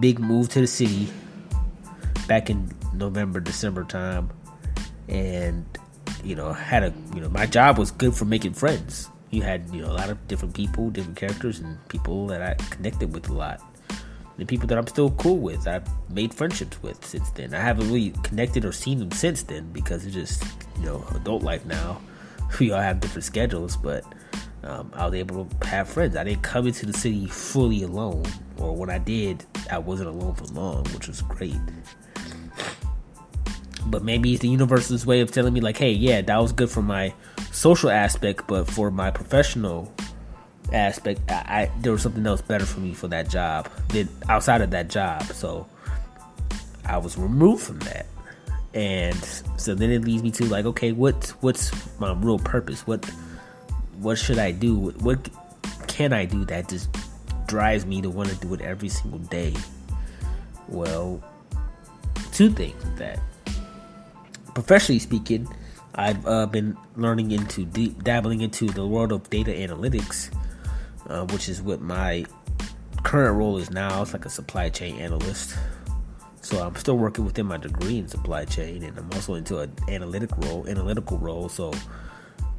big 0.00 0.18
move 0.18 0.48
to 0.50 0.60
the 0.60 0.66
city 0.66 1.08
back 2.26 2.50
in 2.50 2.72
November, 2.94 3.40
December 3.40 3.84
time, 3.84 4.30
and 5.08 5.64
you 6.24 6.34
know 6.34 6.52
had 6.52 6.82
a 6.82 6.92
you 7.14 7.20
know 7.20 7.28
my 7.28 7.46
job 7.46 7.78
was 7.78 7.90
good 7.90 8.14
for 8.14 8.24
making 8.24 8.54
friends. 8.54 9.08
You 9.30 9.42
had 9.42 9.68
you 9.72 9.82
know 9.82 9.90
a 9.90 9.94
lot 9.94 10.10
of 10.10 10.26
different 10.28 10.54
people, 10.54 10.90
different 10.90 11.16
characters, 11.16 11.60
and 11.60 11.76
people 11.88 12.26
that 12.28 12.42
I 12.42 12.54
connected 12.70 13.12
with 13.12 13.28
a 13.28 13.32
lot. 13.32 13.60
The 14.36 14.46
people 14.46 14.66
that 14.68 14.78
I'm 14.78 14.86
still 14.86 15.10
cool 15.12 15.36
with, 15.36 15.68
I've 15.68 15.86
made 16.10 16.32
friendships 16.32 16.82
with 16.82 17.04
since 17.04 17.30
then. 17.32 17.52
I 17.52 17.60
haven't 17.60 17.88
really 17.92 18.14
connected 18.22 18.64
or 18.64 18.72
seen 18.72 18.98
them 18.98 19.10
since 19.12 19.42
then 19.42 19.70
because 19.72 20.06
it's 20.06 20.14
just 20.14 20.44
you 20.78 20.86
know 20.86 21.04
adult 21.14 21.42
life 21.42 21.64
now 21.66 22.00
we 22.60 22.72
all 22.72 22.80
have 22.80 23.00
different 23.00 23.24
schedules, 23.24 23.76
but 23.76 24.04
um, 24.62 24.90
I 24.94 25.06
was 25.06 25.14
able 25.14 25.44
to 25.46 25.66
have 25.66 25.88
friends. 25.88 26.16
I 26.16 26.24
didn't 26.24 26.42
come 26.42 26.66
into 26.66 26.86
the 26.86 26.92
city 26.92 27.26
fully 27.26 27.82
alone, 27.82 28.24
or 28.58 28.74
when 28.74 28.90
I 28.90 28.98
did, 28.98 29.44
I 29.70 29.78
wasn't 29.78 30.08
alone 30.08 30.34
for 30.34 30.44
long, 30.46 30.84
which 30.86 31.08
was 31.08 31.22
great. 31.22 31.56
But 33.90 34.04
maybe 34.04 34.32
it's 34.32 34.42
the 34.42 34.48
universe's 34.48 35.04
way 35.04 35.20
of 35.20 35.32
telling 35.32 35.52
me, 35.52 35.60
like, 35.60 35.76
hey, 35.76 35.90
yeah, 35.90 36.20
that 36.22 36.38
was 36.38 36.52
good 36.52 36.70
for 36.70 36.82
my 36.82 37.12
social 37.50 37.90
aspect, 37.90 38.46
but 38.46 38.68
for 38.68 38.90
my 38.90 39.10
professional 39.10 39.92
aspect, 40.72 41.20
I, 41.28 41.34
I 41.34 41.70
there 41.80 41.92
was 41.92 42.02
something 42.02 42.26
else 42.26 42.42
better 42.42 42.66
for 42.66 42.80
me 42.80 42.94
for 42.94 43.08
that 43.08 43.28
job 43.28 43.68
than 43.88 44.08
outside 44.28 44.60
of 44.60 44.70
that 44.70 44.88
job. 44.88 45.22
So 45.24 45.66
I 46.84 46.98
was 46.98 47.16
removed 47.16 47.62
from 47.62 47.78
that. 47.80 48.06
And 48.72 49.16
so 49.56 49.74
then 49.74 49.90
it 49.90 50.04
leads 50.04 50.22
me 50.22 50.30
to 50.32 50.44
like 50.44 50.64
okay 50.64 50.92
what 50.92 51.28
what's 51.40 51.72
my 51.98 52.12
real 52.12 52.38
purpose? 52.38 52.86
What 52.86 53.04
what 53.98 54.16
should 54.16 54.38
i 54.38 54.52
do? 54.52 54.90
What 55.00 55.28
can 55.88 56.12
i 56.12 56.24
do 56.24 56.44
that 56.46 56.68
just 56.68 56.88
drives 57.46 57.84
me 57.84 58.00
to 58.00 58.08
want 58.08 58.28
to 58.28 58.36
do 58.36 58.54
it 58.54 58.60
every 58.60 58.88
single 58.88 59.18
day? 59.18 59.54
Well 60.68 61.22
two 62.32 62.50
things 62.50 62.82
that 62.96 63.18
professionally 64.62 64.98
speaking 64.98 65.48
i've 65.94 66.26
uh, 66.26 66.46
been 66.46 66.76
learning 66.96 67.30
into 67.30 67.64
deep 67.64 68.02
dabbling 68.04 68.40
into 68.40 68.66
the 68.66 68.86
world 68.86 69.12
of 69.12 69.28
data 69.30 69.50
analytics 69.50 70.34
uh, 71.08 71.24
which 71.26 71.48
is 71.48 71.60
what 71.62 71.80
my 71.80 72.24
current 73.02 73.36
role 73.36 73.56
is 73.56 73.70
now 73.70 74.02
it's 74.02 74.12
like 74.12 74.24
a 74.24 74.30
supply 74.30 74.68
chain 74.68 74.96
analyst 74.96 75.56
so 76.42 76.66
I'm 76.66 76.74
still 76.76 76.96
working 76.96 77.24
within 77.24 77.46
my 77.46 77.58
degree 77.58 77.98
in 77.98 78.08
supply 78.08 78.44
chain, 78.44 78.82
and 78.82 78.96
I'm 78.98 79.10
also 79.12 79.34
into 79.34 79.58
an 79.58 79.72
analytic 79.88 80.30
role, 80.38 80.66
analytical 80.66 81.18
role. 81.18 81.48
So, 81.48 81.72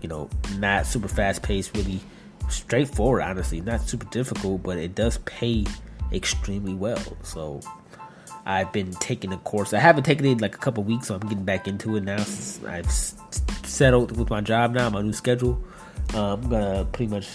you 0.01 0.07
know, 0.07 0.29
not 0.57 0.85
super 0.85 1.07
fast 1.07 1.41
paced, 1.41 1.75
really 1.75 1.99
straightforward. 2.47 3.23
Honestly, 3.23 3.59
not 3.59 3.81
super 3.81 4.05
difficult, 4.05 4.63
but 4.63 4.77
it 4.77 4.93
does 4.93 5.17
pay 5.19 5.65
extremely 6.13 6.75
well. 6.75 7.01
So, 7.23 7.59
I've 8.45 8.71
been 8.71 8.91
taking 8.93 9.31
a 9.33 9.37
course. 9.37 9.73
I 9.73 9.79
haven't 9.79 10.03
taken 10.03 10.25
it 10.25 10.31
in 10.31 10.37
like 10.39 10.55
a 10.55 10.57
couple 10.57 10.83
weeks, 10.83 11.07
so 11.07 11.15
I'm 11.15 11.21
getting 11.21 11.45
back 11.45 11.67
into 11.67 11.95
it 11.95 12.03
now. 12.03 12.17
Since 12.17 12.63
I've 12.65 12.91
settled 13.65 14.17
with 14.17 14.29
my 14.29 14.41
job 14.41 14.73
now, 14.73 14.89
my 14.89 15.01
new 15.01 15.13
schedule. 15.13 15.61
Uh, 16.13 16.33
I'm 16.33 16.49
gonna 16.49 16.85
pretty 16.91 17.11
much 17.11 17.27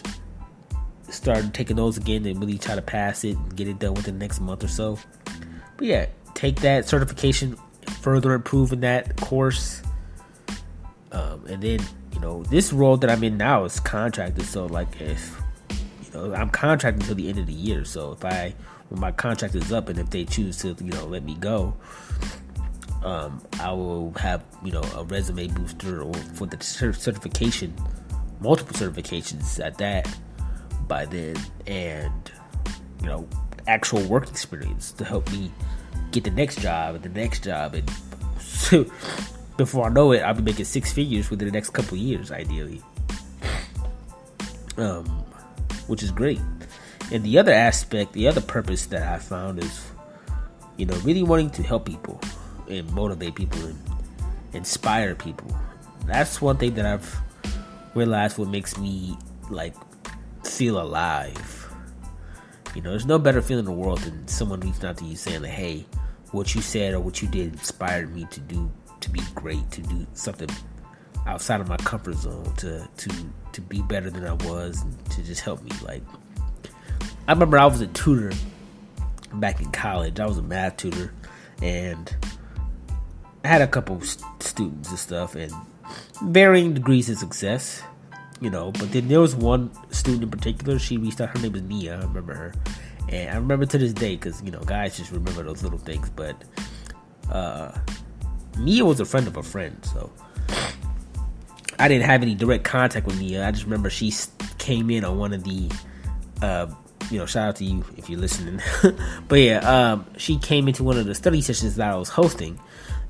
start 1.09 1.55
taking 1.55 1.77
those 1.77 1.97
again 1.97 2.27
and 2.27 2.39
really 2.41 2.59
try 2.59 2.75
to 2.75 2.83
pass 2.83 3.25
it 3.25 3.37
and 3.37 3.57
get 3.57 3.69
it 3.69 3.79
done 3.79 3.95
within 3.95 4.19
the 4.19 4.25
next 4.25 4.41
month 4.41 4.65
or 4.65 4.69
so. 4.69 4.99
But 5.77 5.87
yeah, 5.87 6.07
take 6.35 6.61
that 6.61 6.89
certification, 6.89 7.57
further 8.01 8.33
improve 8.33 8.73
in 8.73 8.81
that 8.81 9.17
course. 9.17 9.83
Um, 11.13 11.45
and 11.47 11.63
then, 11.63 11.81
you 12.13 12.21
know, 12.21 12.43
this 12.45 12.73
role 12.73 12.97
that 12.99 13.11
I'm 13.11 13.23
in 13.25 13.37
now 13.37 13.65
is 13.65 13.81
contracted. 13.81 14.45
So, 14.45 14.67
like, 14.67 15.01
if, 15.01 15.41
you 15.71 16.13
know, 16.13 16.35
I'm 16.35 16.51
contracted 16.51 17.03
until 17.03 17.15
the 17.17 17.29
end 17.29 17.39
of 17.39 17.47
the 17.47 17.53
year. 17.53 17.85
So, 17.85 18.13
if 18.13 18.25
I, 18.25 18.55
when 18.89 19.01
my 19.01 19.13
contract 19.13 19.55
is 19.55 19.73
up 19.73 19.89
and 19.89 19.99
if 19.99 20.11
they 20.11 20.25
choose 20.25 20.59
to, 20.59 20.69
you 20.69 20.91
know, 20.93 21.07
let 21.07 21.25
me 21.25 21.35
go, 21.37 21.75
um, 23.05 23.43
I 23.61 23.73
will 23.73 24.13
have, 24.19 24.45
you 24.65 24.73
know, 24.73 24.83
a 24.97 25.05
resume 25.05 25.49
booster 25.49 26.03
or 26.03 26.15
for 26.15 26.47
the 26.47 26.63
certification, 26.63 27.75
multiple 28.41 28.75
certifications 28.75 29.65
at 29.65 29.79
that. 29.79 30.09
by 30.89 31.05
then, 31.05 31.37
and 31.67 32.31
you 33.01 33.07
know, 33.07 33.29
actual 33.67 34.03
work 34.05 34.29
experience 34.29 34.93
to 34.93 35.05
help 35.05 35.31
me 35.33 35.51
get 36.13 36.25
the 36.25 36.31
next 36.31 36.61
job 36.61 36.95
and 36.95 37.05
the 37.05 37.09
next 37.09 37.45
job, 37.45 37.75
and 37.75 37.91
so 38.39 38.85
before 39.57 39.87
I 39.87 39.89
know 39.89 40.13
it, 40.13 40.21
I'll 40.21 40.35
be 40.35 40.43
making 40.43 40.65
six 40.65 40.93
figures 40.93 41.31
within 41.31 41.49
the 41.49 41.53
next 41.53 41.71
couple 41.71 41.97
years, 41.97 42.31
ideally. 42.31 42.83
Um, 44.77 45.07
which 45.87 46.03
is 46.03 46.11
great. 46.11 46.41
And 47.13 47.23
the 47.23 47.39
other 47.39 47.53
aspect, 47.53 48.13
the 48.13 48.27
other 48.27 48.41
purpose 48.41 48.87
that 48.87 49.03
I 49.03 49.19
found 49.19 49.63
is, 49.63 49.87
you 50.77 50.87
know, 50.87 50.97
really 50.99 51.23
wanting 51.23 51.51
to 51.51 51.63
help 51.63 51.87
people 51.87 52.21
and 52.69 52.91
motivate 52.93 53.35
people 53.37 53.65
and 53.65 53.79
inspire 54.53 55.15
people. 55.15 55.55
That's 56.07 56.41
one 56.41 56.57
thing 56.57 56.75
that 56.75 56.87
I've 56.87 57.17
realized 57.95 58.39
what 58.39 58.49
makes 58.49 58.77
me 58.77 59.17
like 59.51 59.75
feel 60.45 60.81
alive. 60.81 61.69
You 62.75 62.83
know, 62.83 62.91
there's 62.91 63.07
no 63.07 63.19
better 63.19 63.41
feeling 63.41 63.67
in 63.67 63.73
the 63.73 63.73
world 63.73 64.01
than 64.01 64.27
someone 64.29 64.61
reaching 64.61 64.85
out 64.85 64.99
to 64.99 65.05
you 65.05 65.17
saying 65.17 65.43
like, 65.43 65.51
"Hey, 65.51 65.87
what 66.33 66.55
you 66.55 66.61
said 66.61 66.93
or 66.93 67.01
what 67.01 67.23
you 67.23 67.29
did 67.29 67.53
inspired 67.53 68.15
me 68.15 68.27
to 68.31 68.41
do 68.41 68.71
to 69.01 69.11
be 69.11 69.21
great, 69.35 69.71
to 69.71 69.81
do 69.83 70.07
something 70.15 70.51
outside 71.27 71.61
of 71.61 71.69
my 71.69 71.77
comfort 71.79 72.17
zone, 72.17 72.53
to 72.57 72.87
to 72.97 73.11
to 73.53 73.61
be 73.61 73.81
better 73.83 74.11
than 74.11 74.27
I 74.27 74.33
was, 74.33 74.83
and 74.83 75.11
to 75.11 75.23
just 75.23 75.41
help 75.41 75.63
me." 75.63 75.71
Like, 75.83 76.03
I 77.29 77.33
remember 77.33 77.59
I 77.59 77.67
was 77.67 77.81
a 77.81 77.87
tutor 77.89 78.33
back 79.35 79.61
in 79.61 79.71
college. 79.73 80.21
I 80.21 80.27
was 80.27 80.39
a 80.39 80.43
math 80.43 80.77
tutor, 80.77 81.13
and 81.61 82.15
I 83.45 83.49
had 83.49 83.63
a 83.63 83.67
couple 83.67 84.01
students 84.01 84.91
and 84.91 84.99
stuff, 84.99 85.35
and 85.35 85.53
varying 86.23 86.75
degrees 86.75 87.09
of 87.11 87.19
success 87.19 87.83
you 88.41 88.51
know. 88.51 88.73
But 88.73 88.93
then 88.93 89.09
there 89.09 89.21
was 89.21 89.35
one 89.35 89.71
student 89.93 90.25
in 90.25 90.31
particular. 90.31 90.79
She 90.79 90.97
reached 90.97 91.21
out. 91.21 91.31
Her 91.31 91.43
name 91.43 91.53
was 91.53 91.63
Nia. 91.63 91.99
I 91.99 92.03
remember 92.03 92.35
her, 92.35 92.55
and 93.09 93.31
I 93.31 93.37
remember 93.37 93.67
to 93.67 93.79
this 93.79 93.93
day 93.93 94.17
because 94.17 94.43
you 94.43 94.51
know 94.51 94.61
guys 94.61 94.97
just 94.97 95.11
remember 95.11 95.43
those 95.43 95.63
little 95.63 95.79
things. 95.79 96.11
But 96.11 96.45
uh, 97.31 97.73
Nia 98.59 98.85
was 98.85 99.01
a 99.01 99.05
friend 99.05 99.27
of 99.27 99.37
a 99.37 99.43
friend, 99.43 99.79
so 99.85 100.13
I 101.79 101.89
didn't 101.89 102.07
have 102.07 102.23
any 102.23 102.35
direct 102.35 102.65
contact 102.65 103.07
with 103.07 103.19
Nia. 103.19 103.47
I 103.47 103.51
just 103.51 103.65
remember 103.65 103.91
she 103.91 104.13
came 104.59 104.91
in 104.91 105.05
on 105.05 105.19
one 105.19 105.33
of 105.33 105.45
the. 105.45 105.71
Uh, 106.43 106.67
you 107.11 107.19
know, 107.19 107.27
shout 107.27 107.49
out 107.49 107.57
to 107.57 107.65
you 107.65 107.85
if 107.97 108.09
you're 108.11 108.21
listening. 108.21 108.61
but 109.29 109.37
yeah, 109.37 109.59
um, 109.59 110.07
she 110.17 110.39
came 110.39 110.69
into 110.69 110.83
one 110.83 110.99
of 110.99 111.07
the 111.07 111.15
study 111.15 111.41
sessions 111.41 111.77
that 111.77 111.91
I 111.91 111.97
was 111.97 112.09
hosting, 112.09 112.59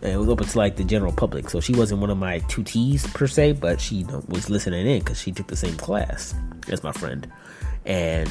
and 0.02 0.12
it 0.12 0.16
was 0.16 0.28
open 0.28 0.46
to 0.46 0.58
like 0.58 0.76
the 0.76 0.84
general 0.84 1.12
public. 1.12 1.50
So 1.50 1.60
she 1.60 1.72
wasn't 1.72 2.00
one 2.00 2.10
of 2.10 2.18
my 2.18 2.40
tutees 2.40 3.12
per 3.14 3.26
se, 3.26 3.52
but 3.52 3.80
she 3.80 3.96
you 3.96 4.06
know, 4.06 4.22
was 4.28 4.50
listening 4.50 4.86
in 4.86 4.98
because 5.00 5.20
she 5.20 5.32
took 5.32 5.46
the 5.48 5.56
same 5.56 5.76
class 5.76 6.34
as 6.68 6.82
my 6.82 6.92
friend, 6.92 7.30
and 7.84 8.28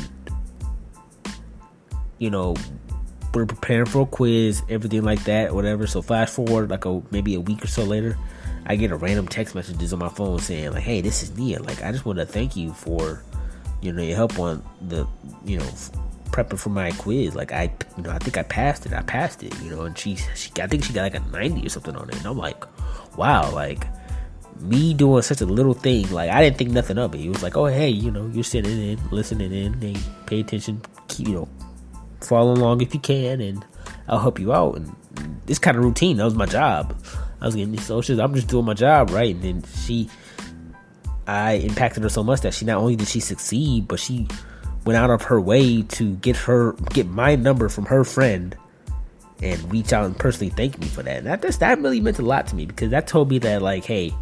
you 2.19 2.29
know 2.29 2.55
we're 3.33 3.45
preparing 3.45 3.85
for 3.85 4.03
a 4.03 4.05
quiz, 4.05 4.61
everything 4.69 5.03
like 5.03 5.23
that, 5.25 5.53
whatever. 5.53 5.87
So 5.87 6.01
fast 6.01 6.35
forward 6.35 6.69
like 6.69 6.85
a 6.85 7.01
maybe 7.11 7.35
a 7.35 7.41
week 7.41 7.63
or 7.63 7.67
so 7.67 7.83
later, 7.83 8.17
I 8.65 8.75
get 8.75 8.91
a 8.91 8.95
random 8.95 9.27
text 9.27 9.55
messages 9.55 9.93
on 9.93 9.99
my 9.99 10.09
phone 10.09 10.39
saying 10.39 10.71
like, 10.71 10.83
"Hey, 10.83 11.01
this 11.01 11.23
is 11.23 11.37
Nia. 11.37 11.61
Like, 11.61 11.83
I 11.83 11.91
just 11.91 12.05
want 12.05 12.19
to 12.19 12.25
thank 12.25 12.55
you 12.55 12.73
for 12.73 13.23
you 13.85 13.93
know 13.93 14.01
your 14.01 14.15
help 14.15 14.39
on 14.39 14.63
the 14.81 15.07
you 15.45 15.57
know 15.57 15.69
prepping 16.35 16.59
for 16.59 16.69
my 16.69 16.91
quiz. 16.91 17.33
Like 17.35 17.51
I, 17.51 17.71
you 17.95 18.03
know, 18.03 18.11
I 18.11 18.19
think 18.19 18.37
I 18.37 18.43
passed 18.43 18.85
it. 18.85 18.93
I 18.93 19.01
passed 19.01 19.41
it, 19.43 19.57
you 19.61 19.69
know, 19.69 19.83
and 19.83 19.97
she, 19.97 20.17
she, 20.35 20.51
I 20.61 20.67
think 20.67 20.83
she 20.83 20.91
got 20.93 21.03
like 21.03 21.15
a 21.15 21.19
90 21.19 21.65
or 21.65 21.69
something 21.69 21.95
on 21.95 22.09
it. 22.09 22.17
And 22.17 22.25
I'm 22.25 22.37
like, 22.37 22.65
wow, 23.17 23.49
like 23.51 23.87
me 24.59 24.93
doing 24.93 25.21
such 25.21 25.41
a 25.41 25.45
little 25.45 25.73
thing, 25.73 26.11
like 26.11 26.29
I 26.29 26.41
didn't 26.41 26.57
think 26.57 26.71
nothing 26.71 26.97
of 26.97 27.15
it. 27.15 27.21
It 27.21 27.29
was 27.29 27.43
like, 27.43 27.55
oh, 27.55 27.65
hey, 27.65 27.89
you 27.89 28.11
know, 28.11 28.27
you're 28.27 28.43
sitting 28.43 28.81
in, 28.81 28.99
listening 29.11 29.53
in, 29.53 29.73
hey, 29.81 29.95
pay 30.25 30.41
attention, 30.41 30.81
keep, 31.07 31.27
you 31.27 31.35
know, 31.35 31.49
follow 32.21 32.53
along 32.53 32.81
if 32.81 32.93
you 32.93 32.99
can, 32.99 33.39
and 33.39 33.65
I'll 34.07 34.19
help 34.19 34.39
you 34.39 34.53
out. 34.53 34.75
And 34.75 34.95
this 35.45 35.59
kind 35.59 35.77
of 35.77 35.83
routine, 35.83 36.17
that 36.17 36.25
was 36.25 36.35
my 36.35 36.45
job. 36.45 36.95
I 37.41 37.45
was 37.45 37.55
getting 37.55 37.71
these 37.71 37.85
socials. 37.85 38.19
I'm 38.19 38.33
just 38.33 38.47
doing 38.47 38.65
my 38.65 38.73
job, 38.73 39.11
right? 39.11 39.35
And 39.35 39.43
then 39.43 39.63
she, 39.83 40.09
I 41.27 41.53
impacted 41.53 42.03
her 42.03 42.09
so 42.09 42.23
much 42.23 42.41
that 42.41 42.53
she 42.53 42.65
not 42.65 42.77
only 42.77 42.95
did 42.95 43.07
she 43.07 43.19
succeed, 43.19 43.87
but 43.87 43.99
she 43.99 44.27
went 44.85 44.97
out 44.97 45.09
of 45.09 45.23
her 45.23 45.41
way 45.41 45.81
to 45.81 46.15
get 46.17 46.35
her 46.35 46.73
get 46.93 47.07
my 47.07 47.35
number 47.35 47.69
from 47.69 47.85
her 47.85 48.03
friend 48.03 48.55
and 49.41 49.71
reach 49.71 49.91
out 49.91 50.05
and 50.05 50.17
personally 50.17 50.51
thank 50.51 50.79
me 50.79 50.87
for 50.87 51.03
that. 51.03 51.17
And 51.17 51.27
that 51.27 51.41
just 51.41 51.59
that 51.59 51.79
really 51.79 51.99
meant 51.99 52.19
a 52.19 52.21
lot 52.21 52.47
to 52.47 52.55
me 52.55 52.65
because 52.65 52.91
that 52.91 53.07
told 53.07 53.29
me 53.29 53.39
that 53.39 53.61
like, 53.61 53.85
hey, 53.85 54.13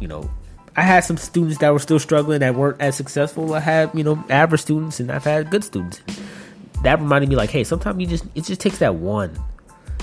you 0.00 0.08
know, 0.08 0.30
I 0.76 0.82
had 0.82 1.00
some 1.00 1.16
students 1.16 1.58
that 1.58 1.72
were 1.72 1.78
still 1.78 1.98
struggling 1.98 2.40
that 2.40 2.54
weren't 2.54 2.80
as 2.80 2.96
successful. 2.96 3.54
I 3.54 3.60
had, 3.60 3.90
you 3.94 4.04
know, 4.04 4.22
average 4.30 4.62
students 4.62 5.00
and 5.00 5.10
I've 5.10 5.24
had 5.24 5.50
good 5.50 5.64
students. 5.64 6.00
That 6.82 7.00
reminded 7.00 7.28
me 7.28 7.36
like, 7.36 7.50
hey, 7.50 7.64
sometimes 7.64 8.00
you 8.00 8.06
just 8.06 8.24
it 8.34 8.44
just 8.44 8.60
takes 8.60 8.78
that 8.78 8.94
one 8.94 9.36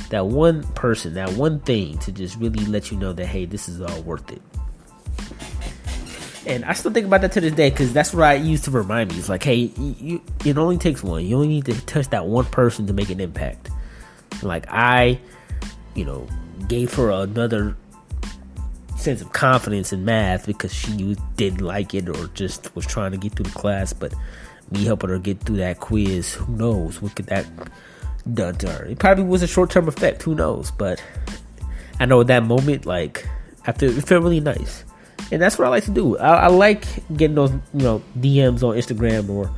that 0.09 0.27
one 0.27 0.63
person, 0.74 1.13
that 1.15 1.33
one 1.33 1.59
thing 1.62 1.97
to 2.00 2.12
just 2.12 2.38
really 2.38 2.63
let 2.65 2.91
you 2.91 2.97
know 2.97 3.13
that 3.13 3.25
hey, 3.25 3.45
this 3.45 3.67
is 3.67 3.81
all 3.81 4.01
worth 4.03 4.31
it. 4.31 4.41
And 6.47 6.63
I 6.65 6.73
still 6.73 6.91
think 6.91 7.07
about 7.07 7.21
that 7.21 7.31
to 7.33 7.41
this 7.41 7.53
day 7.53 7.69
because 7.71 7.91
that's 7.91 8.13
what 8.13 8.23
I 8.23 8.35
used 8.35 8.65
to 8.65 8.71
remind 8.71 9.11
me. 9.11 9.17
It's 9.17 9.29
like, 9.29 9.43
hey, 9.43 9.71
you, 9.77 10.21
it 10.45 10.57
only 10.57 10.77
takes 10.77 11.03
one. 11.03 11.25
You 11.25 11.35
only 11.37 11.47
need 11.47 11.65
to 11.65 11.85
touch 11.85 12.09
that 12.09 12.27
one 12.27 12.45
person 12.45 12.85
to 12.87 12.93
make 12.93 13.09
an 13.09 13.19
impact. 13.19 13.69
Like 14.43 14.65
I, 14.69 15.19
you 15.95 16.05
know, 16.05 16.27
gave 16.67 16.93
her 16.95 17.09
another 17.09 17.75
sense 18.95 19.21
of 19.21 19.33
confidence 19.33 19.91
in 19.91 20.05
math 20.05 20.45
because 20.45 20.73
she 20.73 21.15
didn't 21.35 21.61
like 21.61 21.93
it 21.93 22.07
or 22.09 22.27
just 22.29 22.75
was 22.75 22.85
trying 22.85 23.11
to 23.11 23.17
get 23.17 23.33
through 23.33 23.45
the 23.45 23.51
class. 23.51 23.91
But 23.91 24.13
me 24.69 24.85
helping 24.85 25.09
her 25.09 25.19
get 25.19 25.39
through 25.39 25.57
that 25.57 25.79
quiz, 25.79 26.33
who 26.33 26.55
knows 26.55 27.01
what 27.01 27.15
could 27.15 27.25
that 27.27 27.47
done 28.31 28.55
to 28.55 28.69
her? 28.69 28.85
It 28.85 28.99
probably 28.99 29.23
was 29.23 29.41
a 29.41 29.47
short 29.47 29.71
term 29.71 29.87
effect. 29.87 30.21
Who 30.21 30.35
knows? 30.35 30.69
But 30.69 31.03
I 31.99 32.05
know 32.05 32.21
at 32.21 32.27
that 32.27 32.43
moment, 32.43 32.85
like 32.85 33.27
after 33.65 33.87
it 33.87 34.01
felt 34.07 34.21
really 34.21 34.39
nice 34.39 34.83
and 35.32 35.41
that's 35.41 35.58
what 35.58 35.65
I 35.65 35.70
like 35.70 35.86
to 35.86 35.91
do. 35.91 36.17
I, 36.17 36.46
I, 36.46 36.48
like 36.48 36.86
getting 37.15 37.36
those, 37.36 37.51
you 37.51 37.84
know, 37.84 38.03
DMs 38.20 38.63
on 38.63 38.75
Instagram 38.75 39.29
or, 39.29 39.50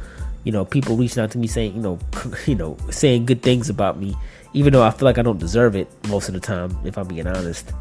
you 0.43 0.51
know, 0.51 0.63
people 0.65 0.95
reaching 0.95 1.21
out 1.21 1.31
to 1.31 1.37
me 1.37 1.47
saying, 1.47 1.75
you 1.75 1.81
know, 1.81 1.99
you 2.45 2.55
know, 2.55 2.77
saying 2.89 3.25
good 3.25 3.41
things 3.41 3.69
about 3.69 3.99
me, 3.99 4.15
even 4.53 4.73
though 4.73 4.83
I 4.83 4.91
feel 4.91 5.05
like 5.05 5.17
I 5.17 5.21
don't 5.21 5.39
deserve 5.39 5.75
it 5.75 5.89
most 6.07 6.29
of 6.29 6.33
the 6.33 6.39
time, 6.39 6.77
if 6.85 6.97
I'm 6.97 7.07
being 7.07 7.27
honest. 7.27 7.71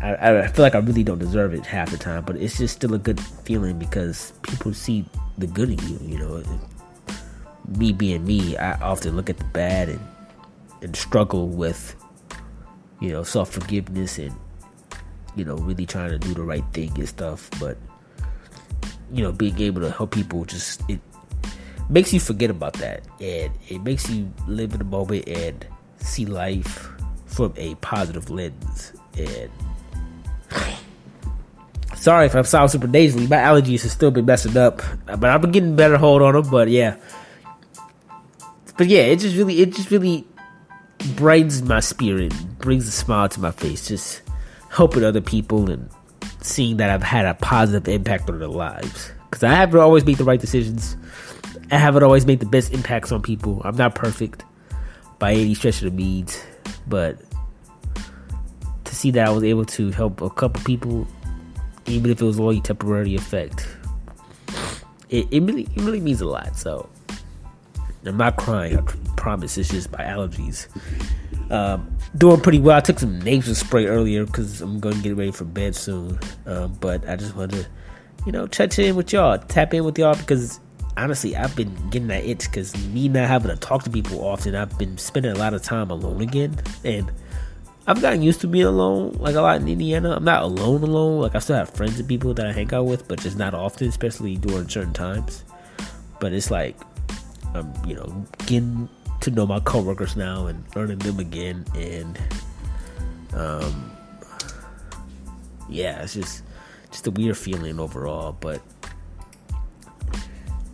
I, 0.00 0.42
I 0.42 0.46
feel 0.48 0.62
like 0.62 0.74
I 0.74 0.78
really 0.78 1.02
don't 1.02 1.18
deserve 1.18 1.54
it 1.54 1.66
half 1.66 1.90
the 1.90 1.98
time, 1.98 2.24
but 2.24 2.36
it's 2.36 2.58
just 2.58 2.74
still 2.74 2.94
a 2.94 2.98
good 2.98 3.20
feeling 3.20 3.78
because 3.78 4.32
people 4.42 4.72
see 4.72 5.04
the 5.38 5.46
good 5.46 5.70
in 5.70 5.78
you. 5.88 5.98
You 6.02 6.18
know, 6.18 6.42
me 7.76 7.92
being 7.92 8.24
me, 8.24 8.56
I 8.56 8.80
often 8.80 9.16
look 9.16 9.28
at 9.28 9.38
the 9.38 9.44
bad 9.44 9.88
and 9.88 10.00
and 10.80 10.94
struggle 10.94 11.48
with, 11.48 11.96
you 13.00 13.10
know, 13.10 13.22
self 13.22 13.50
forgiveness 13.50 14.18
and 14.18 14.34
you 15.38 15.44
know, 15.44 15.56
really 15.56 15.86
trying 15.86 16.10
to 16.10 16.18
do 16.18 16.34
the 16.34 16.42
right 16.42 16.64
thing 16.72 16.92
and 16.96 17.08
stuff. 17.08 17.48
But 17.60 17.78
you 19.12 19.22
know, 19.22 19.32
being 19.32 19.58
able 19.60 19.80
to 19.82 19.90
help 19.90 20.10
people 20.10 20.44
just 20.44 20.82
it 20.88 21.00
makes 21.88 22.12
you 22.12 22.20
forget 22.20 22.50
about 22.50 22.74
that, 22.74 23.02
and 23.20 23.52
it 23.68 23.82
makes 23.82 24.10
you 24.10 24.30
live 24.46 24.72
in 24.72 24.78
the 24.78 24.84
moment 24.84 25.28
and 25.28 25.66
see 25.98 26.26
life 26.26 26.88
from 27.26 27.54
a 27.56 27.74
positive 27.76 28.30
lens. 28.30 28.92
And 29.16 29.50
sorry 31.94 32.26
if 32.26 32.34
I 32.34 32.42
sound 32.42 32.70
super 32.70 32.86
nasally, 32.86 33.26
my 33.26 33.36
allergies 33.36 33.82
have 33.82 33.92
still 33.92 34.10
been 34.10 34.26
messing 34.26 34.56
up, 34.56 34.82
but 35.06 35.24
I've 35.24 35.40
been 35.40 35.52
getting 35.52 35.76
better 35.76 35.96
hold 35.96 36.22
on 36.22 36.34
them. 36.34 36.50
But 36.50 36.68
yeah, 36.68 36.96
but 38.76 38.88
yeah, 38.88 39.02
it 39.02 39.16
just 39.20 39.36
really, 39.36 39.60
it 39.60 39.74
just 39.74 39.90
really 39.90 40.26
brightens 41.16 41.62
my 41.62 41.80
spirit, 41.80 42.32
brings 42.58 42.86
a 42.88 42.92
smile 42.92 43.28
to 43.28 43.40
my 43.40 43.50
face. 43.50 43.88
Just 43.88 44.22
helping 44.70 45.04
other 45.04 45.20
people 45.20 45.70
and 45.70 45.88
seeing 46.40 46.76
that 46.78 46.90
I've 46.90 47.02
had 47.02 47.26
a 47.26 47.34
positive 47.34 47.88
impact 47.88 48.28
on 48.30 48.38
their 48.38 48.48
lives. 48.48 49.10
Because 49.30 49.44
I 49.44 49.54
haven't 49.54 49.80
always 49.80 50.04
made 50.04 50.16
the 50.16 50.24
right 50.24 50.40
decisions. 50.40 50.96
I 51.70 51.76
haven't 51.76 52.02
always 52.02 52.26
made 52.26 52.40
the 52.40 52.46
best 52.46 52.72
impacts 52.72 53.12
on 53.12 53.22
people. 53.22 53.60
I'm 53.64 53.76
not 53.76 53.94
perfect 53.94 54.44
by 55.18 55.32
any 55.32 55.54
stretch 55.54 55.82
of 55.82 55.90
the 55.90 55.96
means, 55.96 56.42
but 56.86 57.20
to 58.84 58.94
see 58.94 59.10
that 59.10 59.26
I 59.26 59.30
was 59.30 59.44
able 59.44 59.64
to 59.66 59.90
help 59.90 60.22
a 60.22 60.30
couple 60.30 60.62
people, 60.64 61.06
even 61.86 62.10
if 62.10 62.22
it 62.22 62.24
was 62.24 62.40
only 62.40 62.60
temporary 62.60 63.14
effect, 63.14 63.66
it, 65.10 65.26
it 65.30 65.42
really 65.42 65.62
it 65.62 65.82
really 65.82 66.00
means 66.00 66.20
a 66.20 66.26
lot. 66.26 66.56
So 66.56 66.88
I'm 68.04 68.16
not 68.16 68.36
crying. 68.36 68.86
Promise. 69.18 69.58
It's 69.58 69.68
just 69.68 69.92
my 69.92 69.98
allergies. 69.98 70.68
Um, 71.50 71.96
doing 72.16 72.40
pretty 72.40 72.60
well. 72.60 72.76
I 72.76 72.80
took 72.80 72.98
some 72.98 73.18
nasal 73.20 73.54
spray 73.54 73.86
earlier 73.86 74.24
because 74.24 74.60
I'm 74.60 74.80
going 74.80 74.96
to 74.96 75.02
get 75.02 75.16
ready 75.16 75.32
for 75.32 75.44
bed 75.44 75.74
soon. 75.74 76.18
Um, 76.46 76.74
but 76.80 77.08
I 77.08 77.16
just 77.16 77.34
wanted 77.34 77.64
to, 77.64 77.66
you 78.26 78.32
know, 78.32 78.46
touch 78.46 78.78
in 78.78 78.96
with 78.96 79.12
y'all, 79.12 79.38
tap 79.38 79.74
in 79.74 79.84
with 79.84 79.98
y'all 79.98 80.14
because 80.14 80.60
honestly, 80.96 81.36
I've 81.36 81.54
been 81.56 81.74
getting 81.90 82.08
that 82.08 82.24
itch 82.24 82.50
because 82.50 82.76
me 82.88 83.08
not 83.08 83.28
having 83.28 83.50
to 83.50 83.56
talk 83.56 83.84
to 83.84 83.90
people 83.90 84.24
often, 84.24 84.54
I've 84.54 84.76
been 84.78 84.98
spending 84.98 85.32
a 85.32 85.38
lot 85.38 85.54
of 85.54 85.62
time 85.62 85.90
alone 85.90 86.20
again. 86.20 86.56
And 86.84 87.10
I've 87.86 88.02
gotten 88.02 88.20
used 88.22 88.40
to 88.42 88.46
being 88.46 88.66
alone, 88.66 89.16
like 89.18 89.34
a 89.34 89.40
lot 89.40 89.60
in 89.60 89.68
Indiana. 89.68 90.16
I'm 90.16 90.24
not 90.24 90.42
alone, 90.42 90.82
alone. 90.82 91.20
Like 91.20 91.34
I 91.34 91.38
still 91.38 91.56
have 91.56 91.70
friends 91.70 91.98
and 91.98 92.08
people 92.08 92.34
that 92.34 92.46
I 92.46 92.52
hang 92.52 92.72
out 92.74 92.84
with, 92.84 93.08
but 93.08 93.20
just 93.20 93.38
not 93.38 93.54
often, 93.54 93.88
especially 93.88 94.36
during 94.36 94.68
certain 94.68 94.92
times. 94.92 95.44
But 96.20 96.32
it's 96.32 96.50
like 96.50 96.76
I'm, 97.54 97.72
you 97.86 97.94
know, 97.94 98.26
getting 98.46 98.88
to 99.28 99.34
know 99.34 99.46
my 99.46 99.60
coworkers 99.60 100.16
now 100.16 100.46
and 100.46 100.64
learning 100.74 100.98
them 100.98 101.18
again, 101.18 101.64
and 101.74 102.18
um, 103.34 103.90
yeah, 105.68 106.02
it's 106.02 106.14
just 106.14 106.42
just 106.90 107.06
a 107.06 107.10
weird 107.10 107.36
feeling 107.36 107.78
overall, 107.78 108.36
but 108.40 108.62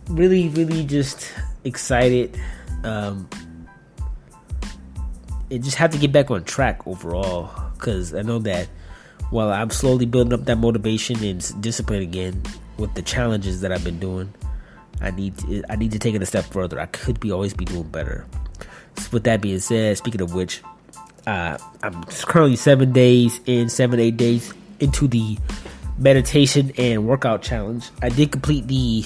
really, 0.07 0.49
really 0.49 0.83
just 0.85 1.31
excited. 1.63 2.39
Um, 2.83 3.27
and 5.51 5.63
just 5.63 5.77
have 5.77 5.91
to 5.91 5.97
get 5.97 6.11
back 6.11 6.31
on 6.31 6.43
track 6.43 6.85
overall 6.87 7.51
because 7.73 8.13
I 8.13 8.21
know 8.21 8.39
that 8.39 8.67
while 9.29 9.51
I'm 9.51 9.69
slowly 9.69 10.05
building 10.05 10.33
up 10.33 10.45
that 10.45 10.57
motivation 10.57 11.23
and 11.23 11.61
discipline 11.61 12.01
again 12.01 12.41
with 12.77 12.93
the 12.95 13.01
challenges 13.01 13.61
that 13.61 13.71
I've 13.71 13.83
been 13.83 13.99
doing, 13.99 14.33
I 15.01 15.11
need 15.11 15.37
to, 15.39 15.63
I 15.69 15.75
need 15.75 15.91
to 15.91 15.99
take 15.99 16.15
it 16.15 16.21
a 16.21 16.25
step 16.25 16.45
further. 16.45 16.79
I 16.79 16.85
could 16.87 17.19
be 17.19 17.31
always 17.31 17.53
be 17.53 17.65
doing 17.65 17.83
better. 17.89 18.25
So 18.97 19.09
with 19.11 19.23
that 19.25 19.41
being 19.41 19.59
said, 19.59 19.97
speaking 19.97 20.21
of 20.21 20.33
which, 20.33 20.61
uh, 21.27 21.57
I'm 21.83 22.03
currently 22.03 22.55
seven 22.55 22.91
days 22.91 23.39
in, 23.45 23.69
seven 23.69 23.99
eight 23.99 24.17
days 24.17 24.53
into 24.79 25.07
the 25.07 25.37
meditation 25.97 26.71
and 26.77 27.07
workout 27.07 27.41
challenge. 27.41 27.89
I 28.01 28.09
did 28.09 28.31
complete 28.31 28.67
the 28.67 29.05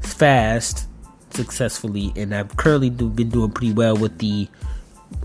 fast 0.00 0.86
successfully, 1.30 2.12
and 2.16 2.34
I've 2.34 2.56
currently 2.56 2.90
do, 2.90 3.08
been 3.08 3.28
doing 3.28 3.50
pretty 3.50 3.72
well 3.72 3.96
with 3.96 4.18
the 4.18 4.48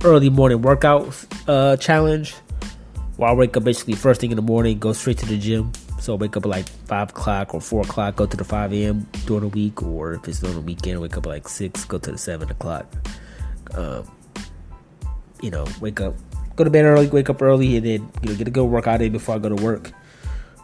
early 0.03 0.29
morning 0.29 0.61
workout 0.61 1.25
uh, 1.47 1.77
challenge. 1.77 2.35
Where 3.17 3.29
I 3.29 3.33
wake 3.33 3.55
up 3.57 3.63
basically 3.63 3.93
first 3.93 4.21
thing 4.21 4.31
in 4.31 4.35
the 4.35 4.41
morning, 4.41 4.79
go 4.79 4.93
straight 4.93 5.17
to 5.19 5.25
the 5.25 5.37
gym. 5.37 5.71
So 6.03 6.11
I 6.11 6.17
wake 6.17 6.35
up 6.35 6.43
at 6.43 6.49
like 6.49 6.67
five 6.67 7.11
o'clock 7.11 7.53
or 7.53 7.61
four 7.61 7.83
o'clock, 7.83 8.17
go 8.17 8.25
to 8.25 8.35
the 8.35 8.43
five 8.43 8.73
a.m. 8.73 9.07
during 9.25 9.43
the 9.43 9.47
week, 9.47 9.81
or 9.81 10.15
if 10.15 10.27
it's 10.27 10.41
during 10.41 10.55
the 10.55 10.61
weekend, 10.61 10.99
wake 10.99 11.15
up 11.15 11.25
at 11.25 11.29
like 11.29 11.47
six, 11.47 11.85
go 11.85 11.97
to 11.97 12.11
the 12.11 12.17
seven 12.17 12.51
o'clock. 12.51 12.93
Um, 13.73 14.11
you 15.41 15.49
know, 15.49 15.65
wake 15.79 16.01
up, 16.01 16.13
go 16.57 16.65
to 16.65 16.69
bed 16.69 16.83
early, 16.83 17.07
wake 17.07 17.29
up 17.29 17.41
early, 17.41 17.77
and 17.77 17.85
then 17.85 18.11
you 18.21 18.29
know 18.29 18.35
get 18.35 18.49
a 18.49 18.51
good 18.51 18.65
workout 18.65 19.01
in 19.01 19.13
before 19.13 19.35
I 19.35 19.39
go 19.39 19.47
to 19.47 19.63
work. 19.63 19.93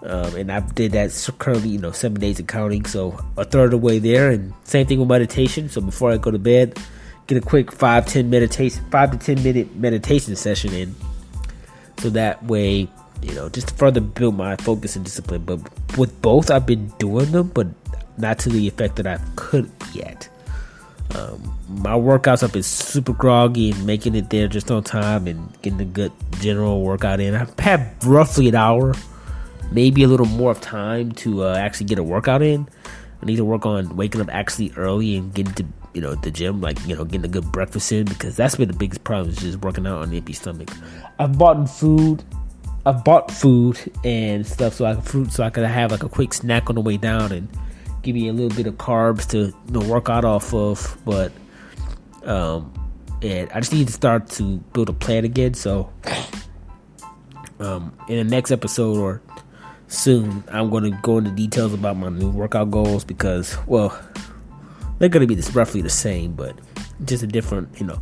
Um, 0.03 0.35
and 0.35 0.51
I 0.51 0.59
did 0.59 0.91
that 0.91 1.31
currently, 1.39 1.69
you 1.69 1.79
know, 1.79 1.91
seven 1.91 2.19
days 2.19 2.41
of 2.41 2.47
counting, 2.47 2.83
so 2.83 3.17
a 3.37 3.45
third 3.45 3.65
of 3.65 3.71
the 3.71 3.77
way 3.77 3.97
there. 3.97 4.31
And 4.31 4.53
same 4.65 4.87
thing 4.87 4.99
with 4.99 5.07
meditation. 5.07 5.69
So 5.69 5.79
before 5.79 6.11
I 6.11 6.17
go 6.17 6.31
to 6.31 6.39
bed, 6.39 6.77
get 7.27 7.37
a 7.37 7.41
quick 7.41 7.71
five 7.71 8.05
ten 8.05 8.29
meditation, 8.29 8.83
five 8.91 9.11
to 9.11 9.17
ten 9.17 9.41
minute 9.41 9.73
meditation 9.77 10.35
session 10.35 10.73
in, 10.73 10.95
so 11.99 12.09
that 12.09 12.43
way, 12.43 12.89
you 13.21 13.33
know, 13.33 13.49
just 13.49 13.69
to 13.69 13.73
further 13.75 14.01
build 14.01 14.35
my 14.35 14.55
focus 14.57 14.95
and 14.95 15.05
discipline. 15.05 15.43
But 15.43 15.59
with 15.97 16.21
both, 16.21 16.51
I've 16.51 16.65
been 16.65 16.87
doing 16.99 17.31
them, 17.31 17.51
but 17.53 17.67
not 18.17 18.39
to 18.39 18.49
the 18.49 18.67
effect 18.67 18.95
that 18.97 19.07
I 19.07 19.19
could 19.35 19.69
yet. 19.93 20.29
Um, 21.15 21.57
my 21.67 21.93
workouts 21.93 22.41
have 22.41 22.53
been 22.53 22.63
super 22.63 23.13
groggy 23.13 23.71
and 23.71 23.85
making 23.85 24.15
it 24.15 24.29
there 24.29 24.47
just 24.47 24.69
on 24.69 24.83
time 24.83 25.25
and 25.25 25.61
getting 25.61 25.81
a 25.81 25.85
good 25.85 26.11
general 26.39 26.83
workout 26.83 27.19
in. 27.19 27.33
I've 27.33 27.57
had 27.59 27.91
roughly 28.03 28.47
an 28.47 28.55
hour 28.55 28.93
maybe 29.71 30.03
a 30.03 30.07
little 30.07 30.25
more 30.25 30.51
of 30.51 30.61
time 30.61 31.11
to 31.11 31.43
uh, 31.43 31.55
actually 31.55 31.85
get 31.85 31.99
a 31.99 32.03
workout 32.03 32.41
in. 32.41 32.67
I 33.21 33.25
need 33.25 33.35
to 33.37 33.45
work 33.45 33.65
on 33.65 33.95
waking 33.95 34.21
up 34.21 34.29
actually 34.31 34.71
early 34.77 35.17
and 35.17 35.33
getting 35.33 35.53
to 35.55 35.65
you 35.93 36.01
know 36.01 36.15
the 36.15 36.31
gym, 36.31 36.61
like 36.61 36.79
you 36.85 36.95
know 36.95 37.03
getting 37.03 37.25
a 37.25 37.29
good 37.29 37.51
breakfast 37.51 37.91
in 37.91 38.05
because 38.05 38.35
that's 38.35 38.55
been 38.55 38.67
the 38.67 38.73
biggest 38.73 39.03
problem 39.03 39.29
is 39.29 39.37
just 39.37 39.59
working 39.59 39.85
out 39.87 40.01
on 40.01 40.09
an 40.09 40.15
empty 40.15 40.33
stomach. 40.33 40.69
I've 41.17 41.37
bought 41.37 41.69
food. 41.69 42.23
I've 42.85 43.03
bought 43.03 43.29
food 43.29 43.79
and 44.03 44.45
stuff 44.47 44.73
so 44.73 44.85
I 44.85 44.93
can 44.93 45.01
fruit 45.01 45.31
so 45.31 45.43
I 45.43 45.49
can 45.49 45.63
have 45.63 45.91
like 45.91 46.03
a 46.03 46.09
quick 46.09 46.33
snack 46.33 46.69
on 46.69 46.75
the 46.75 46.81
way 46.81 46.97
down 46.97 47.31
and 47.31 47.49
give 48.01 48.15
me 48.15 48.27
a 48.29 48.33
little 48.33 48.55
bit 48.55 48.67
of 48.67 48.75
carbs 48.75 49.27
to 49.29 49.47
you 49.47 49.53
know, 49.69 49.87
work 49.87 50.09
out 50.09 50.25
off 50.25 50.53
of. 50.53 50.97
But 51.05 51.31
um, 52.23 52.73
and 53.21 53.51
I 53.51 53.59
just 53.59 53.73
need 53.73 53.87
to 53.87 53.93
start 53.93 54.29
to 54.31 54.57
build 54.73 54.89
a 54.89 54.93
plan 54.93 55.25
again. 55.25 55.53
So 55.53 55.91
um, 57.59 57.97
in 58.07 58.17
the 58.17 58.23
next 58.23 58.51
episode 58.51 58.97
or 58.97 59.21
soon 59.87 60.43
I'm 60.49 60.69
going 60.69 60.83
to 60.83 60.97
go 61.01 61.17
into 61.17 61.31
details 61.31 61.73
about 61.73 61.97
my 61.97 62.09
new 62.09 62.29
workout 62.29 62.71
goals 62.71 63.03
because, 63.03 63.57
well, 63.67 63.99
they're 64.99 65.09
going 65.09 65.21
to 65.21 65.27
be 65.27 65.35
this 65.35 65.53
roughly 65.55 65.81
the 65.81 65.89
same, 65.89 66.33
but 66.33 66.57
just 67.05 67.23
a 67.23 67.27
different, 67.27 67.79
you 67.79 67.85
know, 67.85 68.01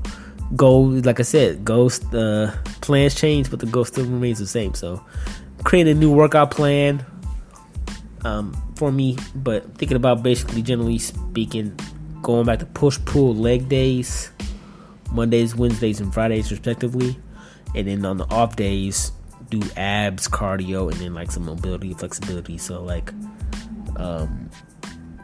goal. 0.56 0.90
Like 0.90 1.20
I 1.20 1.24
said, 1.24 1.66
goals, 1.66 2.04
uh, 2.14 2.56
plans 2.82 3.16
change, 3.16 3.50
but 3.50 3.60
the 3.60 3.66
goal 3.66 3.86
still 3.86 4.06
remains 4.06 4.40
the 4.40 4.48
same. 4.48 4.74
So, 4.74 5.04
create 5.64 5.88
a 5.88 5.94
new 5.94 6.12
workout 6.12 6.52
plan 6.52 7.06
um, 8.24 8.54
for 8.76 8.92
me, 8.92 9.18
but 9.36 9.78
thinking 9.78 9.98
about 9.98 10.24
basically, 10.24 10.62
generally 10.62 11.00
speaking, 11.00 11.78
going 12.22 12.46
back 12.46 12.60
to 12.60 12.66
push 12.66 13.00
pull 13.06 13.36
leg 13.36 13.70
days, 13.70 14.32
Mondays, 15.12 15.56
Wednesdays, 15.56 16.00
and 16.00 16.14
Fridays, 16.14 16.52
respectively. 16.52 17.18
And 17.76 17.88
then 17.88 18.06
on 18.06 18.18
the 18.18 18.26
off 18.26 18.56
days, 18.56 19.12
do 19.50 19.62
abs, 19.76 20.28
cardio, 20.28 20.92
and 20.92 21.00
then 21.00 21.14
like 21.14 21.32
some 21.32 21.46
mobility, 21.46 21.94
flexibility. 21.94 22.58
So 22.58 22.84
like, 22.84 23.12
um, 23.98 24.50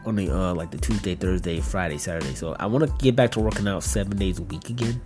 only 0.06 0.30
uh 0.30 0.54
like 0.54 0.70
the 0.70 0.78
Tuesday, 0.78 1.14
Thursday, 1.14 1.60
Friday, 1.60 1.98
Saturday. 1.98 2.34
So 2.34 2.54
I 2.58 2.66
want 2.66 2.84
to 2.84 3.04
get 3.04 3.16
back 3.16 3.32
to 3.32 3.40
working 3.40 3.68
out 3.68 3.82
seven 3.82 4.18
days 4.18 4.38
a 4.38 4.42
week 4.42 4.70
again. 4.70 5.00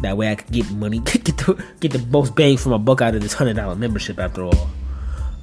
That 0.00 0.16
way 0.16 0.30
I 0.30 0.34
could 0.34 0.50
get 0.50 0.70
money, 0.70 0.98
get 1.04 1.24
the 1.24 1.64
get 1.80 1.92
the 1.92 1.98
most 2.10 2.34
bang 2.34 2.56
for 2.56 2.70
my 2.70 2.78
buck 2.78 3.00
out 3.00 3.14
of 3.14 3.22
this 3.22 3.32
hundred 3.32 3.56
dollar 3.56 3.74
membership. 3.76 4.18
After 4.18 4.44
all, 4.44 4.70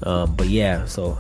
um, 0.04 0.36
but 0.36 0.48
yeah. 0.48 0.86
So 0.86 1.18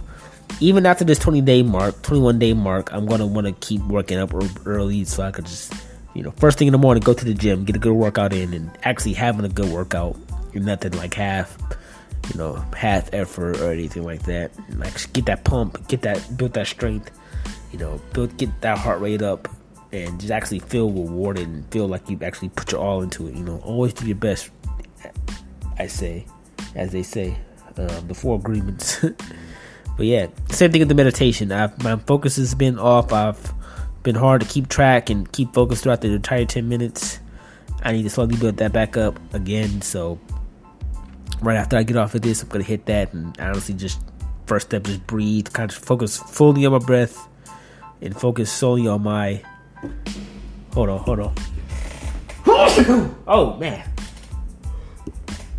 even 0.59 0.85
after 0.85 1.05
this 1.05 1.19
twenty 1.19 1.41
day 1.41 1.63
mark, 1.63 2.01
twenty 2.01 2.21
one 2.21 2.39
day 2.39 2.53
mark, 2.53 2.91
I'm 2.93 3.05
gonna 3.05 3.27
want 3.27 3.47
to 3.47 3.53
keep 3.53 3.81
working 3.83 4.17
up 4.17 4.33
early 4.65 5.05
so 5.05 5.23
I 5.23 5.31
could 5.31 5.45
just 5.45 5.73
you 6.13 6.23
know 6.23 6.31
first 6.31 6.57
thing 6.57 6.67
in 6.67 6.71
the 6.73 6.77
morning 6.77 7.01
go 7.01 7.13
to 7.13 7.25
the 7.25 7.33
gym, 7.33 7.63
get 7.65 7.75
a 7.75 7.79
good 7.79 7.93
workout 7.93 8.33
in, 8.33 8.53
and 8.53 8.71
actually 8.83 9.13
having 9.13 9.45
a 9.45 9.49
good 9.49 9.69
workout. 9.71 10.17
Nothing 10.53 10.93
like 10.93 11.13
half 11.13 11.57
you 12.31 12.37
know, 12.37 12.55
half 12.75 13.13
effort 13.13 13.59
or 13.59 13.71
anything 13.71 14.03
like 14.03 14.23
that. 14.23 14.51
Like 14.75 15.11
get 15.13 15.25
that 15.25 15.43
pump, 15.43 15.87
get 15.87 16.01
that 16.03 16.37
build 16.37 16.53
that 16.53 16.67
strength, 16.67 17.11
you 17.71 17.79
know, 17.79 18.01
build 18.13 18.37
get 18.37 18.61
that 18.61 18.77
heart 18.77 19.01
rate 19.01 19.21
up 19.21 19.47
and 19.91 20.19
just 20.19 20.32
actually 20.32 20.60
feel 20.60 20.89
rewarded 20.89 21.47
and 21.47 21.65
feel 21.71 21.88
like 21.88 22.10
you've 22.10 22.23
actually 22.23 22.49
put 22.49 22.71
your 22.71 22.82
all 22.82 23.02
into 23.02 23.28
it. 23.28 23.36
You 23.36 23.43
know, 23.43 23.60
always 23.63 23.93
do 23.93 24.06
your 24.06 24.15
best. 24.15 24.49
I 25.78 25.88
say, 25.88 26.25
as 26.75 26.91
they 26.91 27.04
say, 27.04 27.38
um, 27.78 28.08
the 28.08 28.13
four 28.13 28.38
agreements. 28.38 29.04
but 29.97 30.06
yeah, 30.06 30.28
same 30.49 30.71
thing 30.71 30.82
with 30.82 30.89
the 30.89 30.95
meditation. 30.95 31.52
I've, 31.52 31.82
my 31.84 31.95
focus 31.95 32.36
has 32.36 32.54
been 32.54 32.78
off. 32.78 33.13
I've 33.13 33.54
been 34.04 34.15
hard 34.15 34.41
to 34.41 34.47
keep 34.47 34.67
track 34.67 35.10
and 35.10 35.32
keep 35.32 35.54
focused 35.54 35.84
throughout 35.84 36.02
the 36.02 36.13
entire 36.13 36.45
ten 36.45 36.69
minutes. 36.69 37.19
I 37.82 37.93
need 37.93 38.04
to 38.04 38.10
slowly 38.10 38.36
build 38.36 38.58
that 38.58 38.73
back 38.73 38.97
up 38.97 39.19
again. 39.34 39.82
So 39.82 40.19
right 41.41 41.56
after 41.56 41.78
I 41.78 41.84
get 41.84 41.95
off 41.95 42.13
of 42.15 42.21
this, 42.21 42.43
I'm 42.43 42.49
gonna 42.49 42.63
hit 42.63 42.86
that 42.88 43.13
and 43.13 43.39
honestly 43.39 43.75
just 43.75 44.02
first 44.45 44.67
step, 44.67 44.84
just 44.84 45.06
breathe, 45.08 45.47
kind 45.54 45.71
of 45.71 45.78
focus 45.78 46.17
fully 46.17 46.65
on 46.65 46.73
my 46.73 46.80
breath 46.80 47.28
and 48.02 48.19
focus 48.19 48.52
solely 48.52 48.88
on 48.88 49.04
my. 49.04 49.41
Hold 50.73 50.89
on, 50.89 50.99
hold 50.99 51.19
on. 51.19 51.35
oh 53.27 53.57
man. 53.59 53.89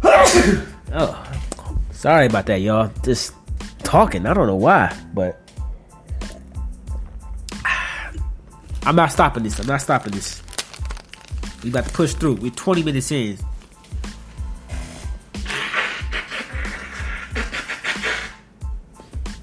oh, 0.02 1.32
sorry 1.90 2.26
about 2.26 2.46
that, 2.46 2.60
y'all. 2.60 2.90
Just 3.02 3.34
talking. 3.78 4.26
I 4.26 4.34
don't 4.34 4.46
know 4.46 4.56
why, 4.56 4.96
but 5.14 5.40
I'm 8.84 8.96
not 8.96 9.12
stopping 9.12 9.42
this. 9.42 9.58
I'm 9.58 9.66
not 9.66 9.80
stopping 9.80 10.12
this. 10.12 10.42
We 11.62 11.70
got 11.70 11.84
to 11.84 11.92
push 11.92 12.14
through. 12.14 12.36
We're 12.36 12.50
20 12.50 12.82
minutes 12.82 13.12
in. 13.12 13.38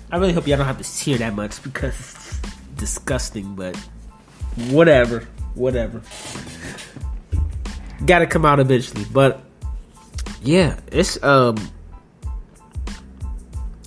I 0.10 0.18
really 0.18 0.34
hope 0.34 0.48
y'all 0.48 0.58
don't 0.58 0.66
have 0.66 0.82
to 0.82 1.04
hear 1.04 1.18
that 1.20 1.36
much 1.36 1.62
because 1.62 1.94
it's 2.00 2.40
disgusting, 2.78 3.56
but 3.56 3.78
whatever. 4.70 5.28
Whatever. 5.56 6.02
Gotta 8.06 8.28
come 8.28 8.46
out 8.46 8.60
eventually. 8.60 9.06
But 9.12 9.42
yeah, 10.42 10.80
it's 10.92 11.22
um 11.24 11.58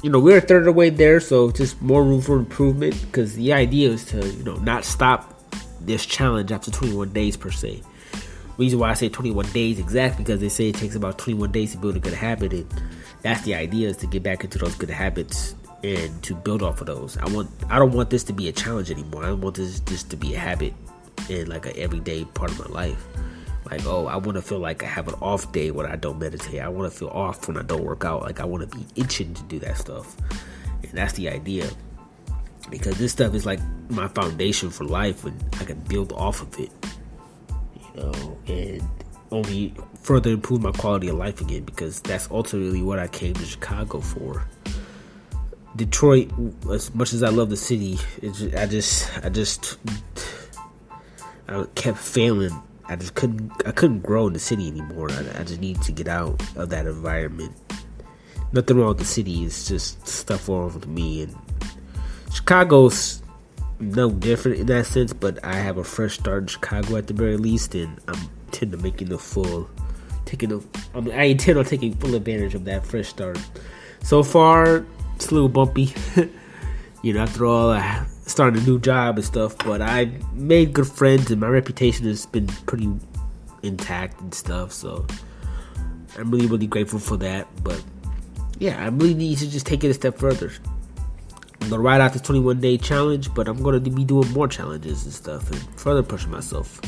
you 0.02 0.08
know, 0.08 0.18
we're 0.18 0.38
a 0.38 0.40
third 0.40 0.60
of 0.60 0.64
the 0.64 0.72
way 0.72 0.88
there, 0.88 1.20
so 1.20 1.50
just 1.50 1.80
more 1.82 2.02
room 2.02 2.22
for 2.22 2.36
improvement 2.38 2.98
because 3.02 3.34
the 3.34 3.52
idea 3.52 3.90
is 3.90 4.04
to, 4.06 4.26
you 4.26 4.42
know, 4.44 4.56
not 4.56 4.84
stop 4.84 5.42
this 5.80 6.06
challenge 6.06 6.52
after 6.52 6.70
21 6.70 7.12
days 7.12 7.36
per 7.36 7.50
se. 7.50 7.82
Reason 8.56 8.78
why 8.78 8.90
I 8.90 8.94
say 8.94 9.08
21 9.08 9.50
days 9.52 9.78
exactly 9.78 10.24
because 10.24 10.40
they 10.40 10.48
say 10.48 10.70
it 10.70 10.76
takes 10.76 10.94
about 10.94 11.18
21 11.18 11.52
days 11.52 11.72
to 11.72 11.78
build 11.78 11.96
a 11.96 12.00
good 12.00 12.14
habit, 12.14 12.52
and 12.52 12.66
that's 13.22 13.42
the 13.42 13.54
idea 13.54 13.88
is 13.88 13.98
to 13.98 14.06
get 14.06 14.22
back 14.22 14.42
into 14.42 14.58
those 14.58 14.74
good 14.74 14.90
habits 14.90 15.54
and 15.82 16.22
to 16.22 16.34
build 16.34 16.62
off 16.62 16.80
of 16.80 16.86
those. 16.86 17.16
I 17.18 17.28
want 17.30 17.50
I 17.68 17.78
don't 17.78 17.92
want 17.92 18.10
this 18.10 18.24
to 18.24 18.32
be 18.32 18.48
a 18.48 18.52
challenge 18.52 18.90
anymore. 18.90 19.24
I 19.24 19.32
want 19.32 19.56
this 19.56 19.80
just 19.80 20.10
to 20.10 20.16
be 20.16 20.34
a 20.34 20.38
habit 20.38 20.74
and 21.28 21.48
like 21.48 21.66
an 21.66 21.72
everyday 21.76 22.24
part 22.24 22.50
of 22.50 22.58
my 22.58 22.66
life. 22.66 23.06
Like, 23.70 23.86
oh, 23.86 24.06
I 24.06 24.16
want 24.16 24.36
to 24.36 24.42
feel 24.42 24.58
like 24.58 24.82
I 24.82 24.86
have 24.86 25.06
an 25.06 25.14
off 25.14 25.52
day 25.52 25.70
when 25.70 25.86
I 25.86 25.96
don't 25.96 26.18
meditate. 26.18 26.60
I 26.60 26.68
want 26.68 26.90
to 26.90 26.98
feel 26.98 27.08
off 27.08 27.46
when 27.46 27.56
I 27.56 27.62
don't 27.62 27.84
work 27.84 28.04
out. 28.04 28.22
Like, 28.22 28.40
I 28.40 28.44
want 28.44 28.68
to 28.68 28.76
be 28.76 28.84
itching 28.96 29.34
to 29.34 29.42
do 29.44 29.58
that 29.60 29.76
stuff. 29.76 30.16
And 30.82 30.92
that's 30.92 31.12
the 31.12 31.28
idea. 31.28 31.70
Because 32.70 32.96
this 32.98 33.12
stuff 33.12 33.34
is 33.34 33.46
like 33.46 33.60
my 33.88 34.08
foundation 34.08 34.70
for 34.70 34.84
life 34.84 35.24
and 35.24 35.42
I 35.60 35.64
can 35.64 35.78
build 35.80 36.12
off 36.12 36.42
of 36.42 36.58
it. 36.58 36.70
You 37.94 38.02
know, 38.02 38.38
and 38.48 38.82
only 39.30 39.74
further 40.02 40.30
improve 40.30 40.62
my 40.62 40.72
quality 40.72 41.08
of 41.08 41.16
life 41.16 41.40
again 41.40 41.64
because 41.64 42.00
that's 42.00 42.28
ultimately 42.30 42.82
what 42.82 42.98
I 42.98 43.06
came 43.08 43.34
to 43.34 43.44
Chicago 43.44 44.00
for. 44.00 44.46
Detroit, 45.76 46.30
as 46.70 46.94
much 46.94 47.12
as 47.12 47.22
I 47.22 47.28
love 47.28 47.50
the 47.50 47.56
city, 47.56 47.98
I 48.56 48.66
just, 48.66 49.24
I 49.24 49.28
just, 49.28 49.78
I 51.48 51.64
kept 51.74 51.98
failing. 51.98 52.60
I 52.86 52.96
just 52.96 53.14
couldn't, 53.14 53.52
I 53.64 53.70
couldn't 53.70 54.00
grow 54.00 54.26
in 54.26 54.32
the 54.32 54.40
city 54.40 54.68
anymore. 54.68 55.10
I, 55.12 55.40
I 55.40 55.44
just 55.44 55.60
needed 55.60 55.82
to 55.82 55.92
get 55.92 56.08
out 56.08 56.42
of 56.56 56.70
that 56.70 56.86
environment. 56.86 57.54
Nothing 58.52 58.78
wrong 58.78 58.88
with 58.88 58.98
the 58.98 59.04
city. 59.04 59.44
It's 59.44 59.68
just 59.68 60.06
stuff 60.06 60.48
wrong 60.48 60.74
with 60.74 60.88
me. 60.88 61.22
And 61.22 61.36
Chicago's 62.32 63.22
no 63.78 64.10
different 64.10 64.58
in 64.58 64.66
that 64.66 64.86
sense, 64.86 65.12
but 65.12 65.42
I 65.44 65.54
have 65.54 65.78
a 65.78 65.84
fresh 65.84 66.14
start 66.14 66.42
in 66.42 66.46
Chicago 66.48 66.96
at 66.96 67.06
the 67.06 67.14
very 67.14 67.36
least, 67.36 67.76
and 67.76 67.98
I'm 68.08 68.28
intend 68.50 68.72
to 68.72 68.78
making 68.78 69.08
the 69.08 69.18
full, 69.18 69.70
taking 70.24 70.48
the, 70.48 70.62
I, 70.94 71.00
mean, 71.00 71.14
I 71.14 71.24
intend 71.24 71.58
on 71.58 71.64
taking 71.64 71.94
full 71.94 72.14
advantage 72.14 72.54
of 72.54 72.64
that 72.64 72.84
fresh 72.84 73.08
start. 73.08 73.38
So 74.02 74.22
far, 74.22 74.84
it's 75.20 75.30
a 75.30 75.34
little 75.34 75.50
bumpy. 75.50 75.92
you 77.02 77.12
know, 77.12 77.20
after 77.20 77.44
all, 77.44 77.70
I 77.70 78.06
started 78.24 78.62
a 78.62 78.66
new 78.66 78.78
job 78.78 79.16
and 79.16 79.24
stuff, 79.24 79.54
but 79.58 79.82
I 79.82 80.12
made 80.32 80.72
good 80.72 80.86
friends 80.86 81.30
and 81.30 81.38
my 81.38 81.48
reputation 81.48 82.06
has 82.06 82.24
been 82.24 82.46
pretty 82.46 82.90
intact 83.62 84.18
and 84.22 84.32
stuff. 84.32 84.72
So 84.72 85.06
I'm 86.16 86.30
really, 86.30 86.46
really 86.46 86.66
grateful 86.66 86.98
for 86.98 87.18
that. 87.18 87.48
But 87.62 87.84
yeah, 88.58 88.82
I 88.82 88.88
really 88.88 89.12
need 89.12 89.36
to 89.38 89.50
just 89.50 89.66
take 89.66 89.84
it 89.84 89.88
a 89.88 89.94
step 89.94 90.16
further. 90.16 90.50
I'm 91.60 91.68
gonna 91.68 91.82
ride 91.82 92.00
out 92.00 92.14
the 92.14 92.20
21 92.20 92.58
day 92.58 92.78
challenge, 92.78 93.34
but 93.34 93.46
I'm 93.46 93.62
gonna 93.62 93.78
be 93.78 94.04
doing 94.04 94.30
more 94.32 94.48
challenges 94.48 95.04
and 95.04 95.12
stuff 95.12 95.50
and 95.50 95.60
further 95.78 96.02
pushing 96.02 96.30
myself 96.30 96.80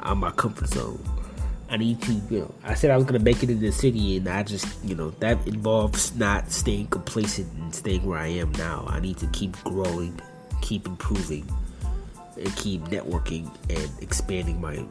out 0.00 0.12
of 0.12 0.18
my 0.18 0.32
comfort 0.32 0.68
zone. 0.70 0.98
I 1.70 1.76
need 1.76 2.00
to, 2.02 2.12
you 2.12 2.40
know, 2.40 2.54
I 2.64 2.74
said 2.74 2.90
I 2.90 2.96
was 2.96 3.04
gonna 3.04 3.18
make 3.18 3.42
it 3.42 3.50
in 3.50 3.60
the 3.60 3.72
city, 3.72 4.16
and 4.16 4.28
I 4.28 4.42
just, 4.42 4.66
you 4.84 4.94
know, 4.94 5.10
that 5.20 5.46
involves 5.46 6.14
not 6.16 6.50
staying 6.50 6.86
complacent 6.86 7.52
and 7.54 7.74
staying 7.74 8.06
where 8.06 8.18
I 8.18 8.28
am 8.28 8.52
now. 8.52 8.86
I 8.88 9.00
need 9.00 9.18
to 9.18 9.26
keep 9.28 9.56
growing, 9.64 10.18
keep 10.62 10.86
improving, 10.86 11.46
and 12.36 12.56
keep 12.56 12.82
networking 12.84 13.50
and 13.68 13.90
expanding 14.00 14.60
my 14.60 14.84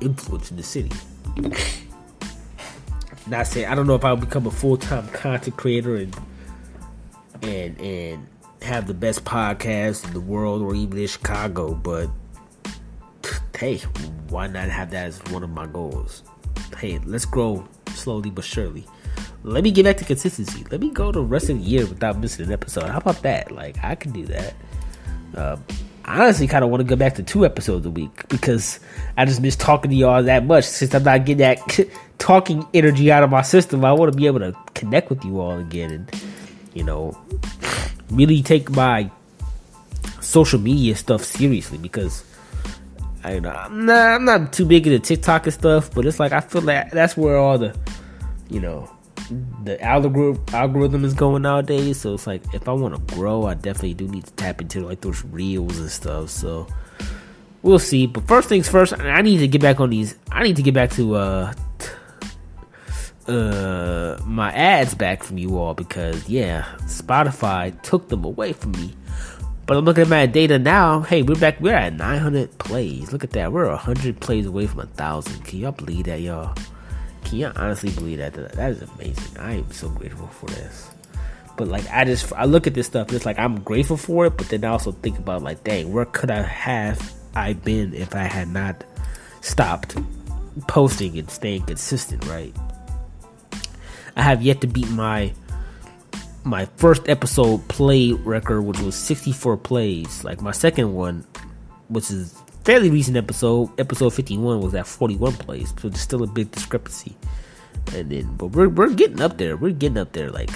influence 0.00 0.50
in 0.50 0.56
the 0.56 0.62
city. 0.62 0.92
not 3.26 3.46
saying 3.46 3.66
I 3.66 3.74
don't 3.74 3.86
know 3.86 3.94
if 3.94 4.04
I'll 4.04 4.16
become 4.16 4.46
a 4.46 4.50
full 4.50 4.76
time 4.76 5.08
content 5.08 5.56
creator 5.56 5.96
and 5.96 6.16
and 7.42 7.80
and 7.80 8.26
have 8.62 8.86
the 8.86 8.94
best 8.94 9.24
podcast 9.24 10.06
in 10.06 10.12
the 10.12 10.20
world 10.20 10.62
or 10.62 10.74
even 10.74 10.98
in 10.98 11.06
Chicago, 11.06 11.74
but 11.74 12.08
hey, 13.62 13.78
why 14.28 14.48
not 14.48 14.68
have 14.68 14.90
that 14.90 15.06
as 15.06 15.22
one 15.30 15.44
of 15.44 15.50
my 15.50 15.68
goals? 15.68 16.24
Hey, 16.78 16.98
let's 17.04 17.24
grow 17.24 17.64
slowly 17.90 18.28
but 18.28 18.44
surely. 18.44 18.84
Let 19.44 19.62
me 19.62 19.70
get 19.70 19.84
back 19.84 19.98
to 19.98 20.04
consistency. 20.04 20.64
Let 20.72 20.80
me 20.80 20.90
go 20.90 21.12
the 21.12 21.20
rest 21.20 21.48
of 21.48 21.58
the 21.58 21.62
year 21.62 21.86
without 21.86 22.18
missing 22.18 22.46
an 22.46 22.52
episode. 22.52 22.88
How 22.88 22.98
about 22.98 23.22
that? 23.22 23.52
Like, 23.52 23.76
I 23.84 23.94
can 23.94 24.10
do 24.10 24.26
that. 24.26 24.54
Um, 25.36 25.64
I 26.04 26.24
honestly 26.24 26.48
kind 26.48 26.64
of 26.64 26.70
want 26.70 26.80
to 26.80 26.84
go 26.84 26.96
back 26.96 27.14
to 27.14 27.22
two 27.22 27.46
episodes 27.46 27.86
a 27.86 27.90
week 27.90 28.28
because 28.28 28.80
I 29.16 29.26
just 29.26 29.40
miss 29.40 29.54
talking 29.54 29.92
to 29.92 29.96
y'all 29.96 30.24
that 30.24 30.44
much. 30.44 30.64
Since 30.64 30.92
I'm 30.96 31.04
not 31.04 31.24
getting 31.24 31.38
that 31.38 31.88
talking 32.18 32.66
energy 32.74 33.12
out 33.12 33.22
of 33.22 33.30
my 33.30 33.42
system, 33.42 33.84
I 33.84 33.92
want 33.92 34.10
to 34.12 34.18
be 34.18 34.26
able 34.26 34.40
to 34.40 34.56
connect 34.74 35.08
with 35.08 35.24
you 35.24 35.40
all 35.40 35.56
again 35.56 35.92
and, 35.92 36.22
you 36.74 36.82
know, 36.82 37.16
really 38.10 38.42
take 38.42 38.70
my 38.70 39.08
social 40.20 40.58
media 40.58 40.96
stuff 40.96 41.22
seriously 41.22 41.78
because 41.78 42.24
I 43.24 43.34
I'm 43.34 43.86
not, 43.86 43.98
I'm 43.98 44.24
not 44.24 44.52
too 44.52 44.66
big 44.66 44.86
into 44.86 44.98
TikTok 44.98 45.46
and 45.46 45.54
stuff, 45.54 45.92
but 45.94 46.06
it's 46.06 46.18
like 46.18 46.32
I 46.32 46.40
feel 46.40 46.62
like 46.62 46.90
that's 46.90 47.16
where 47.16 47.36
all 47.36 47.58
the, 47.58 47.76
you 48.48 48.60
know, 48.60 48.90
the 49.64 49.80
algorithm 49.82 50.42
algorithm 50.52 51.04
is 51.04 51.14
going 51.14 51.42
nowadays. 51.42 52.00
So 52.00 52.14
it's 52.14 52.26
like 52.26 52.42
if 52.52 52.68
I 52.68 52.72
want 52.72 52.94
to 52.94 53.14
grow, 53.14 53.46
I 53.46 53.54
definitely 53.54 53.94
do 53.94 54.08
need 54.08 54.26
to 54.26 54.32
tap 54.32 54.60
into 54.60 54.80
like 54.80 55.00
those 55.00 55.24
reels 55.24 55.78
and 55.78 55.90
stuff. 55.90 56.30
So 56.30 56.66
we'll 57.62 57.78
see. 57.78 58.06
But 58.06 58.26
first 58.26 58.48
things 58.48 58.68
first, 58.68 58.92
I 58.98 59.22
need 59.22 59.38
to 59.38 59.48
get 59.48 59.60
back 59.60 59.80
on 59.80 59.90
these. 59.90 60.16
I 60.30 60.42
need 60.42 60.56
to 60.56 60.62
get 60.62 60.74
back 60.74 60.90
to 60.92 61.14
uh 61.16 61.54
uh 63.28 64.18
my 64.26 64.52
ads 64.52 64.94
back 64.94 65.22
from 65.22 65.38
you 65.38 65.56
all 65.58 65.74
because 65.74 66.28
yeah, 66.28 66.64
Spotify 66.82 67.80
took 67.82 68.08
them 68.08 68.24
away 68.24 68.52
from 68.52 68.72
me. 68.72 68.94
But 69.64 69.76
I'm 69.76 69.84
looking 69.84 70.02
at 70.02 70.08
my 70.08 70.26
data 70.26 70.58
now. 70.58 71.00
Hey, 71.02 71.22
we're 71.22 71.36
back. 71.36 71.60
We're 71.60 71.74
at 71.74 71.94
900 71.94 72.58
plays. 72.58 73.12
Look 73.12 73.22
at 73.22 73.30
that. 73.30 73.52
We're 73.52 73.68
100 73.68 74.18
plays 74.20 74.46
away 74.46 74.66
from 74.66 74.80
a 74.80 74.86
thousand. 74.86 75.44
Can 75.44 75.60
y'all 75.60 75.72
believe 75.72 76.06
that, 76.06 76.20
y'all? 76.20 76.54
Can 77.24 77.38
y'all 77.38 77.52
honestly 77.54 77.90
believe 77.90 78.18
that? 78.18 78.34
That 78.34 78.70
is 78.72 78.82
amazing. 78.82 79.38
I 79.38 79.52
am 79.52 79.70
so 79.70 79.88
grateful 79.88 80.26
for 80.26 80.46
this. 80.46 80.90
But 81.56 81.68
like, 81.68 81.88
I 81.90 82.04
just 82.04 82.32
I 82.32 82.44
look 82.46 82.66
at 82.66 82.74
this 82.74 82.86
stuff. 82.88 83.12
It's 83.12 83.24
like 83.24 83.38
I'm 83.38 83.60
grateful 83.60 83.96
for 83.96 84.26
it, 84.26 84.36
but 84.36 84.48
then 84.48 84.64
I 84.64 84.68
also 84.68 84.90
think 84.90 85.18
about 85.18 85.42
like, 85.42 85.62
dang, 85.62 85.92
where 85.92 86.06
could 86.06 86.30
I 86.30 86.42
have 86.42 87.12
I 87.34 87.52
been 87.52 87.94
if 87.94 88.16
I 88.16 88.24
had 88.24 88.48
not 88.48 88.82
stopped 89.42 89.96
posting 90.66 91.18
and 91.18 91.30
staying 91.30 91.62
consistent, 91.62 92.26
right? 92.26 92.54
I 94.16 94.22
have 94.22 94.42
yet 94.42 94.60
to 94.62 94.66
beat 94.66 94.90
my 94.90 95.32
my 96.44 96.66
first 96.76 97.08
episode 97.08 97.66
play 97.68 98.12
record, 98.12 98.62
which 98.62 98.80
was 98.80 98.94
64 98.96 99.56
plays. 99.58 100.24
Like 100.24 100.40
my 100.40 100.52
second 100.52 100.94
one, 100.94 101.26
which 101.88 102.10
is 102.10 102.40
fairly 102.64 102.90
recent 102.90 103.16
episode, 103.16 103.70
episode 103.78 104.10
51 104.10 104.60
was 104.60 104.74
at 104.74 104.86
41 104.86 105.34
plays. 105.34 105.72
So 105.80 105.88
there's 105.88 106.00
still 106.00 106.22
a 106.22 106.26
big 106.26 106.50
discrepancy. 106.50 107.16
And 107.94 108.10
then, 108.10 108.34
but 108.36 108.48
we're 108.48 108.68
we're 108.68 108.94
getting 108.94 109.20
up 109.20 109.38
there. 109.38 109.56
We're 109.56 109.72
getting 109.72 109.98
up 109.98 110.12
there. 110.12 110.30
Like 110.30 110.50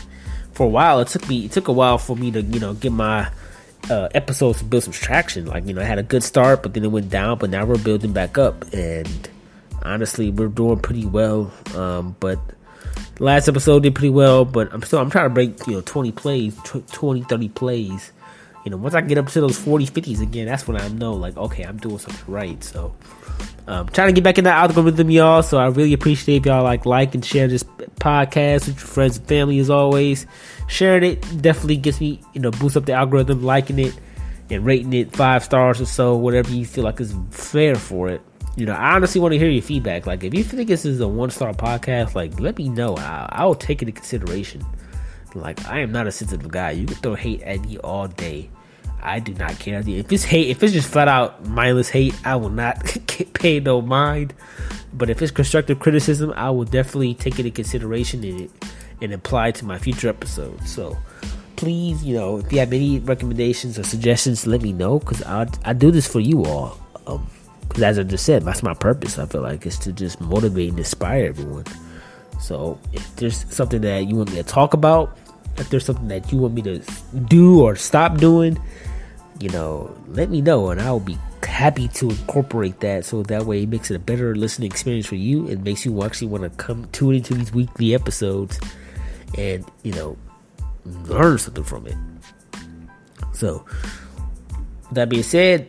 for 0.52 0.66
a 0.66 0.70
while, 0.70 1.00
it 1.00 1.08
took 1.08 1.28
me 1.28 1.44
it 1.46 1.52
took 1.52 1.68
a 1.68 1.72
while 1.72 1.98
for 1.98 2.16
me 2.16 2.30
to 2.30 2.42
you 2.42 2.60
know 2.60 2.74
get 2.74 2.92
my 2.92 3.28
uh, 3.90 4.08
episodes 4.14 4.58
to 4.58 4.64
build 4.64 4.84
some 4.84 4.92
traction. 4.92 5.46
Like 5.46 5.66
you 5.66 5.74
know, 5.74 5.82
I 5.82 5.84
had 5.84 5.98
a 5.98 6.02
good 6.02 6.22
start, 6.22 6.62
but 6.62 6.74
then 6.74 6.84
it 6.84 6.88
went 6.88 7.10
down. 7.10 7.38
But 7.38 7.50
now 7.50 7.64
we're 7.64 7.78
building 7.78 8.12
back 8.12 8.38
up, 8.38 8.64
and 8.72 9.28
honestly, 9.82 10.30
we're 10.30 10.48
doing 10.48 10.78
pretty 10.78 11.06
well. 11.06 11.52
Um, 11.74 12.16
but 12.20 12.38
last 13.18 13.48
episode 13.48 13.82
did 13.82 13.94
pretty 13.94 14.10
well, 14.10 14.44
but 14.44 14.72
I'm 14.72 14.82
still 14.82 14.98
I'm 14.98 15.10
trying 15.10 15.26
to 15.26 15.34
break 15.34 15.66
you 15.66 15.74
know 15.74 15.80
20 15.82 16.12
plays, 16.12 16.56
20 16.64 17.22
30 17.22 17.48
plays. 17.50 18.12
You 18.64 18.70
know, 18.70 18.78
once 18.78 18.94
I 18.94 19.00
get 19.00 19.16
up 19.16 19.28
to 19.28 19.40
those 19.40 19.56
40 19.56 19.86
50s 19.86 20.20
again, 20.20 20.46
that's 20.46 20.66
when 20.66 20.80
I 20.80 20.88
know 20.88 21.12
like 21.14 21.36
okay, 21.36 21.62
I'm 21.62 21.76
doing 21.76 21.98
something 21.98 22.32
right. 22.32 22.62
So, 22.62 22.94
um, 23.68 23.88
trying 23.88 24.08
to 24.08 24.12
get 24.12 24.24
back 24.24 24.38
in 24.38 24.44
that 24.44 24.56
algorithm, 24.56 25.10
y'all. 25.10 25.42
So 25.42 25.58
I 25.58 25.68
really 25.68 25.92
appreciate 25.92 26.38
if 26.38 26.46
y'all 26.46 26.64
like 26.64 26.84
like 26.84 27.14
and 27.14 27.24
share 27.24 27.48
this 27.48 27.62
podcast 27.62 28.66
with 28.66 28.76
your 28.76 28.86
friends 28.86 29.18
and 29.18 29.26
family 29.26 29.58
as 29.58 29.70
always. 29.70 30.26
Sharing 30.68 31.04
it 31.04 31.42
definitely 31.42 31.76
gets 31.76 32.00
me 32.00 32.20
you 32.32 32.40
know 32.40 32.50
boost 32.50 32.76
up 32.76 32.86
the 32.86 32.92
algorithm, 32.92 33.42
liking 33.42 33.78
it 33.78 33.94
and 34.50 34.64
rating 34.64 34.92
it 34.92 35.14
five 35.14 35.42
stars 35.42 35.80
or 35.80 35.86
so, 35.86 36.16
whatever 36.16 36.50
you 36.52 36.64
feel 36.64 36.84
like 36.84 37.00
is 37.00 37.14
fair 37.30 37.74
for 37.74 38.08
it 38.08 38.20
you 38.56 38.64
know, 38.64 38.72
I 38.72 38.94
honestly 38.94 39.20
want 39.20 39.32
to 39.32 39.38
hear 39.38 39.50
your 39.50 39.62
feedback. 39.62 40.06
Like, 40.06 40.24
if 40.24 40.32
you 40.32 40.42
think 40.42 40.68
this 40.68 40.86
is 40.86 41.00
a 41.00 41.08
one 41.08 41.30
star 41.30 41.52
podcast, 41.52 42.14
like, 42.14 42.40
let 42.40 42.56
me 42.56 42.70
know. 42.70 42.96
I, 42.96 43.28
I 43.30 43.44
will 43.44 43.54
take 43.54 43.82
it 43.82 43.88
into 43.88 44.00
consideration. 44.00 44.64
Like, 45.34 45.64
I 45.66 45.80
am 45.80 45.92
not 45.92 46.06
a 46.06 46.12
sensitive 46.12 46.50
guy. 46.50 46.70
You 46.70 46.86
can 46.86 46.96
throw 46.96 47.14
hate 47.14 47.42
at 47.42 47.60
me 47.60 47.76
all 47.78 48.08
day. 48.08 48.48
I 49.02 49.20
do 49.20 49.34
not 49.34 49.58
care. 49.58 49.82
If 49.86 50.10
it's 50.10 50.24
hate, 50.24 50.48
if 50.48 50.62
it's 50.62 50.72
just 50.72 50.88
flat 50.88 51.06
out 51.06 51.46
mindless 51.46 51.90
hate, 51.90 52.14
I 52.24 52.36
will 52.36 52.50
not 52.50 52.82
pay 53.34 53.60
no 53.60 53.82
mind. 53.82 54.32
But 54.94 55.10
if 55.10 55.20
it's 55.20 55.30
constructive 55.30 55.78
criticism, 55.78 56.32
I 56.34 56.50
will 56.50 56.64
definitely 56.64 57.14
take 57.14 57.34
it 57.34 57.40
into 57.40 57.50
consideration 57.50 58.24
and, 58.24 58.40
it 58.40 58.50
and 59.02 59.12
apply 59.12 59.50
to 59.52 59.66
my 59.66 59.78
future 59.78 60.08
episodes. 60.08 60.72
So, 60.72 60.96
please, 61.56 62.02
you 62.02 62.16
know, 62.16 62.38
if 62.38 62.50
you 62.50 62.58
have 62.60 62.72
any 62.72 63.00
recommendations 63.00 63.78
or 63.78 63.82
suggestions, 63.82 64.46
let 64.46 64.62
me 64.62 64.72
know 64.72 64.98
because 64.98 65.22
I 65.22 65.46
I 65.64 65.74
do 65.74 65.90
this 65.90 66.08
for 66.08 66.20
you 66.20 66.44
all. 66.46 66.80
Um, 67.06 67.28
because 67.68 67.82
as 67.82 67.98
I 67.98 68.02
just 68.02 68.24
said, 68.24 68.44
that's 68.44 68.62
my 68.62 68.74
purpose. 68.74 69.18
I 69.18 69.26
feel 69.26 69.42
like 69.42 69.66
it's 69.66 69.78
to 69.78 69.92
just 69.92 70.20
motivate 70.20 70.70
and 70.70 70.78
inspire 70.78 71.26
everyone. 71.26 71.64
So 72.40 72.78
if 72.92 73.16
there's 73.16 73.44
something 73.52 73.80
that 73.82 74.06
you 74.06 74.16
want 74.16 74.30
me 74.30 74.36
to 74.36 74.42
talk 74.42 74.74
about, 74.74 75.18
if 75.58 75.70
there's 75.70 75.84
something 75.84 76.08
that 76.08 76.32
you 76.32 76.38
want 76.38 76.54
me 76.54 76.62
to 76.62 76.78
do 77.28 77.62
or 77.62 77.76
stop 77.76 78.18
doing, 78.18 78.58
you 79.40 79.48
know, 79.50 79.96
let 80.08 80.30
me 80.30 80.40
know 80.40 80.70
and 80.70 80.80
I'll 80.80 81.00
be 81.00 81.18
happy 81.42 81.88
to 81.88 82.10
incorporate 82.10 82.80
that 82.80 83.04
so 83.04 83.22
that 83.22 83.46
way 83.46 83.62
it 83.62 83.68
makes 83.68 83.90
it 83.90 83.94
a 83.94 83.98
better 83.98 84.34
listening 84.34 84.70
experience 84.70 85.06
for 85.06 85.14
you 85.14 85.48
and 85.48 85.64
makes 85.64 85.84
you 85.86 86.02
actually 86.02 86.28
want 86.28 86.42
to 86.44 86.50
come 86.50 86.86
tune 86.92 87.14
into 87.14 87.34
these 87.34 87.52
weekly 87.52 87.94
episodes 87.94 88.60
and, 89.38 89.64
you 89.82 89.92
know, 89.92 90.16
learn 90.84 91.38
something 91.38 91.64
from 91.64 91.86
it. 91.86 91.96
So, 93.32 93.64
that 94.92 95.08
being 95.08 95.22
said, 95.22 95.68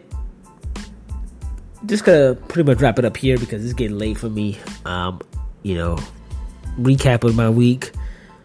just 1.86 2.04
gonna 2.04 2.36
pretty 2.36 2.70
much 2.70 2.82
wrap 2.82 3.00
it 3.00 3.06
up 3.06 3.18
here 3.18 3.38
because 3.38 3.64
it's 3.64 3.74
getting 3.74 3.98
late 3.98 4.18
for 4.18 4.30
me. 4.30 4.60
Um, 4.86 5.22
you 5.64 5.76
know, 5.76 5.98
recap 6.80 7.24
of 7.24 7.36
my 7.36 7.50
week. 7.50 7.92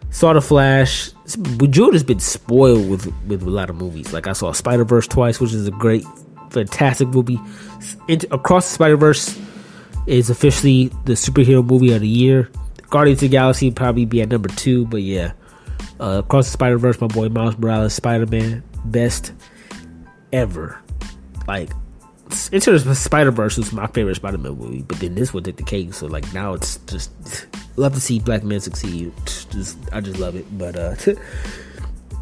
Saw 0.09 0.33
the 0.33 0.41
Flash. 0.41 1.11
June 1.69 1.93
has 1.93 2.03
been 2.03 2.19
spoiled 2.19 2.89
with 2.89 3.11
with 3.25 3.41
a 3.41 3.49
lot 3.49 3.69
of 3.69 3.75
movies. 3.75 4.13
Like 4.13 4.27
I 4.27 4.33
saw 4.33 4.51
Spider 4.51 4.85
Verse 4.85 5.07
twice, 5.07 5.39
which 5.39 5.53
is 5.53 5.67
a 5.67 5.71
great, 5.71 6.05
fantastic 6.51 7.07
movie. 7.07 7.39
Across 8.29 8.67
the 8.67 8.73
Spider 8.75 8.97
Verse 8.97 9.39
is 10.05 10.29
officially 10.29 10.89
the 11.05 11.13
superhero 11.13 11.65
movie 11.65 11.93
of 11.93 12.01
the 12.01 12.07
year. 12.07 12.49
Guardians 12.89 13.23
of 13.23 13.29
the 13.29 13.35
Galaxy 13.37 13.71
probably 13.71 14.05
be 14.05 14.21
at 14.21 14.29
number 14.29 14.49
two, 14.49 14.85
but 14.85 15.01
yeah, 15.01 15.31
uh, 15.99 16.21
Across 16.23 16.47
the 16.47 16.51
Spider 16.51 16.77
Verse, 16.77 17.01
my 17.01 17.07
boy 17.07 17.29
Miles 17.29 17.57
Morales, 17.57 17.93
Spider 17.93 18.27
Man, 18.27 18.61
best 18.85 19.33
ever. 20.31 20.79
Like 21.47 21.71
Into 22.51 22.77
the 22.77 22.95
Spider 22.95 23.31
Verse 23.31 23.57
was 23.57 23.71
my 23.73 23.87
favorite 23.87 24.15
Spider 24.15 24.37
Man 24.37 24.57
movie, 24.57 24.81
but 24.81 24.99
then 24.99 25.15
this 25.15 25.33
one 25.33 25.43
take 25.43 25.57
the 25.57 25.63
cake. 25.63 25.93
So 25.93 26.07
like 26.07 26.31
now 26.33 26.53
it's 26.53 26.77
just 26.87 27.11
love 27.75 27.93
to 27.93 27.99
see 27.99 28.19
black 28.19 28.43
men 28.43 28.59
succeed. 28.59 29.11
Just 29.25 29.77
I 29.91 30.01
just 30.01 30.19
love 30.19 30.35
it. 30.35 30.45
But 30.57 30.75
uh, 30.75 30.95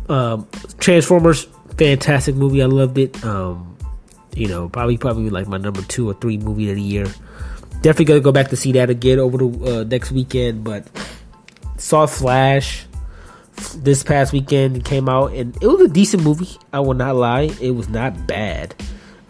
um, 0.13 0.47
Transformers, 0.79 1.47
fantastic 1.77 2.35
movie. 2.35 2.61
I 2.61 2.65
loved 2.65 2.97
it. 2.97 3.23
Um, 3.23 3.77
you 4.35 4.47
know, 4.47 4.69
probably 4.69 4.97
probably 4.97 5.29
like 5.29 5.47
my 5.47 5.57
number 5.57 5.81
two 5.83 6.09
or 6.09 6.13
three 6.13 6.37
movie 6.37 6.69
of 6.69 6.75
the 6.75 6.81
year. 6.81 7.05
Definitely 7.81 8.05
gonna 8.05 8.19
go 8.21 8.31
back 8.31 8.49
to 8.49 8.55
see 8.55 8.71
that 8.73 8.89
again 8.89 9.19
over 9.19 9.37
the 9.37 9.79
uh, 9.79 9.83
next 9.83 10.11
weekend. 10.11 10.63
But 10.63 10.87
saw 11.77 12.05
Flash 12.05 12.85
this 13.75 14.03
past 14.03 14.33
weekend 14.33 14.85
came 14.85 15.09
out 15.09 15.33
and 15.33 15.55
it 15.61 15.67
was 15.67 15.81
a 15.81 15.87
decent 15.87 16.23
movie. 16.23 16.57
I 16.73 16.79
will 16.79 16.93
not 16.93 17.15
lie, 17.15 17.51
it 17.61 17.71
was 17.71 17.89
not 17.89 18.27
bad. 18.27 18.75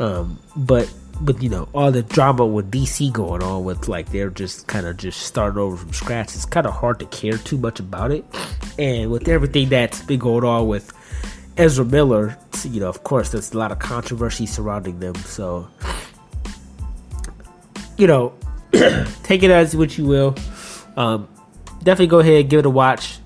Um, 0.02 0.40
but 0.56 0.92
you 1.40 1.50
know 1.50 1.70
all 1.74 1.92
the 1.92 2.02
drama 2.02 2.44
with 2.44 2.72
DC 2.72 3.14
going 3.14 3.44
on 3.44 3.64
with 3.64 3.88
like 3.88 4.10
they're 4.10 4.32
just 4.32 4.66
kind 4.66 4.88
of 4.88 4.98
just 4.98 5.22
starting 5.22 5.60
over 5.60 5.78
from 5.78 5.94
scratch. 5.94 6.34
It's 6.34 6.46
kind 6.46 6.66
of 6.66 6.74
hard 6.74 7.00
to 7.00 7.06
care 7.06 7.38
too 7.38 7.58
much 7.58 7.80
about 7.80 8.12
it, 8.12 8.26
and 8.80 9.12
with 9.12 9.28
everything 9.28 9.70
that's 9.70 10.02
been 10.02 10.20
going 10.20 10.44
on 10.44 10.68
with 10.68 10.92
Ezra 11.56 11.86
Miller, 11.86 12.36
you 12.64 12.80
know, 12.80 12.90
of 12.90 13.04
course, 13.04 13.30
there's 13.30 13.54
a 13.54 13.58
lot 13.60 13.72
of 13.72 13.78
controversy 13.78 14.48
surrounding 14.48 15.00
them. 15.00 15.14
So 15.16 15.68
you 17.98 18.08
know, 18.08 18.34
take 19.22 19.44
it 19.44 19.52
as 19.52 19.76
what 19.76 20.00
you 20.00 20.06
will. 20.06 20.36
Um, 20.98 21.28
definitely 21.84 22.08
go 22.08 22.20
ahead 22.20 22.50
give 22.50 22.62
it 22.62 22.66
a 22.66 22.72
watch. 22.72 23.20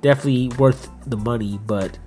Definitely 0.00 0.48
worth 0.58 0.88
the 1.06 1.18
money, 1.18 1.60
but 1.66 1.98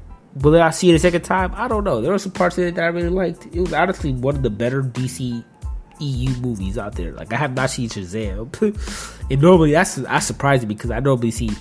will 0.41 0.61
I 0.61 0.69
see 0.71 0.89
it 0.89 0.95
a 0.95 0.99
second 0.99 1.23
time? 1.23 1.53
I 1.55 1.67
don't 1.67 1.83
know. 1.83 2.01
There 2.01 2.11
were 2.11 2.19
some 2.19 2.31
parts 2.31 2.57
of 2.57 2.65
it 2.65 2.75
that 2.75 2.83
I 2.83 2.87
really 2.87 3.09
liked. 3.09 3.45
It 3.47 3.59
was 3.61 3.73
honestly 3.73 4.13
one 4.13 4.35
of 4.35 4.43
the 4.43 4.49
better 4.49 4.83
DC 4.83 5.43
EU 5.99 6.29
movies 6.41 6.77
out 6.77 6.95
there. 6.95 7.13
Like 7.13 7.33
I 7.33 7.37
have 7.37 7.55
not 7.55 7.69
seen 7.69 7.89
Shazam, 7.89 8.51
and 9.31 9.41
normally 9.41 9.71
that's 9.71 9.95
that's 9.95 10.25
surprising 10.25 10.67
because 10.67 10.91
I 10.91 10.99
normally 10.99 11.31
see 11.31 11.51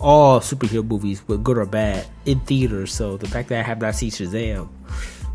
all 0.00 0.40
superhero 0.40 0.86
movies, 0.86 1.20
whether 1.26 1.42
good 1.42 1.58
or 1.58 1.66
bad, 1.66 2.06
in 2.26 2.40
theaters. 2.40 2.92
So 2.92 3.16
the 3.16 3.28
fact 3.28 3.48
that 3.48 3.60
I 3.60 3.62
have 3.62 3.80
not 3.80 3.94
seen 3.94 4.10
Shazam 4.10 4.68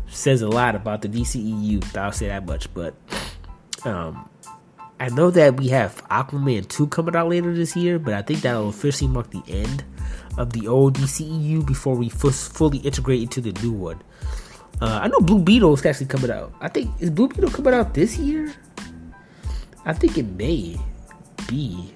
says 0.08 0.42
a 0.42 0.48
lot 0.48 0.74
about 0.74 1.02
the 1.02 1.08
DCEU. 1.08 1.96
I'll 1.96 2.12
say 2.12 2.28
that 2.28 2.46
much. 2.46 2.72
But 2.72 2.94
um, 3.84 4.28
I 5.00 5.08
know 5.10 5.30
that 5.30 5.56
we 5.56 5.68
have 5.68 6.02
Aquaman 6.08 6.68
two 6.68 6.86
coming 6.86 7.16
out 7.16 7.28
later 7.28 7.54
this 7.54 7.76
year, 7.76 7.98
but 7.98 8.14
I 8.14 8.22
think 8.22 8.40
that'll 8.40 8.68
officially 8.68 9.10
mark 9.10 9.30
the 9.30 9.42
end 9.46 9.84
of 10.38 10.52
the 10.52 10.68
old 10.68 10.96
DCEU 10.96 11.66
before 11.66 11.96
we 11.96 12.06
f- 12.06 12.34
fully 12.34 12.78
integrate 12.78 13.22
into 13.22 13.40
the 13.40 13.52
new 13.60 13.72
one. 13.72 14.00
Uh, 14.80 15.00
I 15.02 15.08
know 15.08 15.18
Blue 15.20 15.40
Beetle 15.40 15.74
is 15.74 15.84
actually 15.84 16.06
coming 16.06 16.30
out. 16.30 16.54
I 16.60 16.68
think 16.68 16.90
is 17.00 17.10
Blue 17.10 17.28
Beetle 17.28 17.50
coming 17.50 17.74
out 17.74 17.94
this 17.94 18.16
year? 18.16 18.54
I 19.84 19.92
think 19.92 20.16
it 20.16 20.26
may 20.26 20.78
be. 21.48 21.92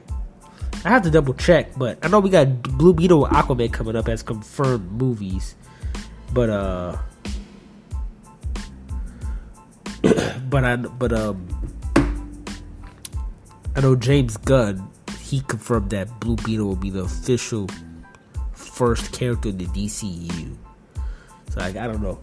I 0.84 0.88
have 0.88 1.02
to 1.02 1.10
double 1.10 1.34
check, 1.34 1.78
but 1.78 1.98
I 2.02 2.08
know 2.08 2.18
we 2.18 2.30
got 2.30 2.62
Blue 2.62 2.92
Beetle 2.92 3.26
and 3.26 3.36
Aquaman 3.36 3.72
coming 3.72 3.94
up 3.94 4.08
as 4.08 4.22
confirmed 4.22 4.90
movies. 4.90 5.54
But 6.32 6.50
uh 6.50 6.98
but 10.50 10.64
I 10.64 10.76
but 10.76 11.12
um 11.12 11.46
I 13.76 13.80
know 13.80 13.94
James 13.94 14.36
Gunn 14.36 14.90
he 15.20 15.40
confirmed 15.40 15.90
that 15.90 16.20
Blue 16.20 16.36
Beetle 16.36 16.66
will 16.66 16.76
be 16.76 16.90
the 16.90 17.04
official 17.04 17.68
first 18.72 19.12
character 19.12 19.50
in 19.50 19.58
the 19.58 19.66
DCU. 19.66 20.56
So 21.50 21.60
like, 21.60 21.76
I 21.76 21.86
don't 21.86 22.02
know. 22.02 22.18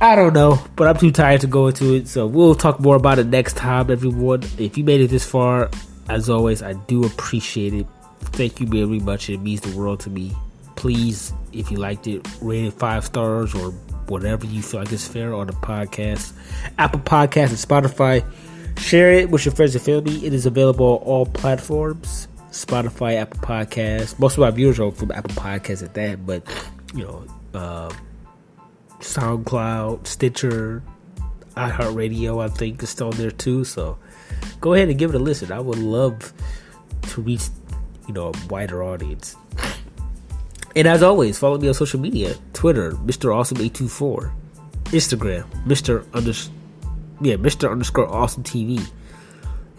I 0.00 0.16
don't 0.16 0.32
know, 0.32 0.60
but 0.74 0.88
I'm 0.88 0.96
too 0.96 1.12
tired 1.12 1.42
to 1.42 1.46
go 1.46 1.68
into 1.68 1.94
it. 1.94 2.08
So 2.08 2.26
we'll 2.26 2.56
talk 2.56 2.80
more 2.80 2.96
about 2.96 3.20
it 3.20 3.26
next 3.26 3.56
time, 3.56 3.90
everyone. 3.90 4.42
If 4.58 4.76
you 4.76 4.82
made 4.82 5.00
it 5.00 5.10
this 5.10 5.24
far, 5.24 5.70
as 6.08 6.28
always, 6.28 6.62
I 6.62 6.72
do 6.72 7.04
appreciate 7.04 7.72
it. 7.72 7.86
Thank 8.20 8.60
you 8.60 8.66
very 8.66 8.98
much. 8.98 9.30
It 9.30 9.38
means 9.38 9.60
the 9.60 9.76
world 9.76 10.00
to 10.00 10.10
me. 10.10 10.32
Please, 10.74 11.32
if 11.52 11.70
you 11.70 11.76
liked 11.76 12.08
it, 12.08 12.26
rate 12.40 12.64
it 12.64 12.72
five 12.72 13.04
stars 13.04 13.54
or 13.54 13.70
whatever 14.08 14.44
you 14.46 14.60
feel 14.60 14.80
like 14.80 14.92
is 14.92 15.06
fair 15.06 15.34
on 15.34 15.46
the 15.46 15.52
podcast. 15.52 16.32
Apple 16.78 17.00
Podcast 17.00 17.50
and 17.50 17.58
Spotify. 17.86 18.24
Share 18.78 19.12
it 19.12 19.30
with 19.30 19.44
your 19.44 19.54
friends 19.54 19.74
and 19.74 19.84
family. 19.84 20.26
It 20.26 20.34
is 20.34 20.46
available 20.46 20.86
on 20.86 21.06
all 21.06 21.26
platforms. 21.26 22.26
Spotify, 22.52 23.16
Apple 23.16 23.40
Podcasts. 23.40 24.18
Most 24.18 24.34
of 24.34 24.40
my 24.40 24.50
viewers 24.50 24.78
are 24.78 24.92
from 24.92 25.10
Apple 25.10 25.34
Podcasts 25.34 25.82
at 25.82 25.94
that, 25.94 26.24
but 26.24 26.42
you 26.94 27.04
know, 27.04 27.26
uh, 27.54 27.90
SoundCloud, 29.00 30.06
Stitcher, 30.06 30.82
iHeartRadio, 31.56 32.42
I 32.42 32.48
think 32.48 32.82
is 32.82 32.90
still 32.90 33.10
there 33.10 33.30
too. 33.30 33.64
So 33.64 33.98
go 34.60 34.74
ahead 34.74 34.90
and 34.90 34.98
give 34.98 35.10
it 35.10 35.16
a 35.16 35.18
listen. 35.18 35.50
I 35.50 35.60
would 35.60 35.78
love 35.78 36.32
to 37.08 37.22
reach, 37.22 37.48
you 38.06 38.14
know, 38.14 38.28
a 38.28 38.46
wider 38.48 38.82
audience. 38.82 39.34
And 40.74 40.88
as 40.88 41.02
always, 41.02 41.38
follow 41.38 41.58
me 41.58 41.68
on 41.68 41.74
social 41.74 42.00
media: 42.00 42.34
Twitter, 42.52 42.92
Mr. 42.92 43.34
Awesome 43.34 43.60
eight 43.60 43.74
two 43.74 43.88
four, 43.88 44.32
Instagram, 44.86 45.44
Mr. 45.64 46.06
Under, 46.12 46.32
yeah, 47.20 47.36
Mr. 47.36 47.70
Underscore 47.70 48.08
Awesome 48.08 48.42
TV. 48.42 48.86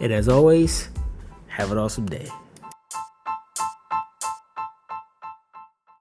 And 0.00 0.12
as 0.12 0.28
always, 0.28 0.88
have 1.46 1.72
an 1.72 1.78
awesome 1.78 2.06
day. 2.06 2.28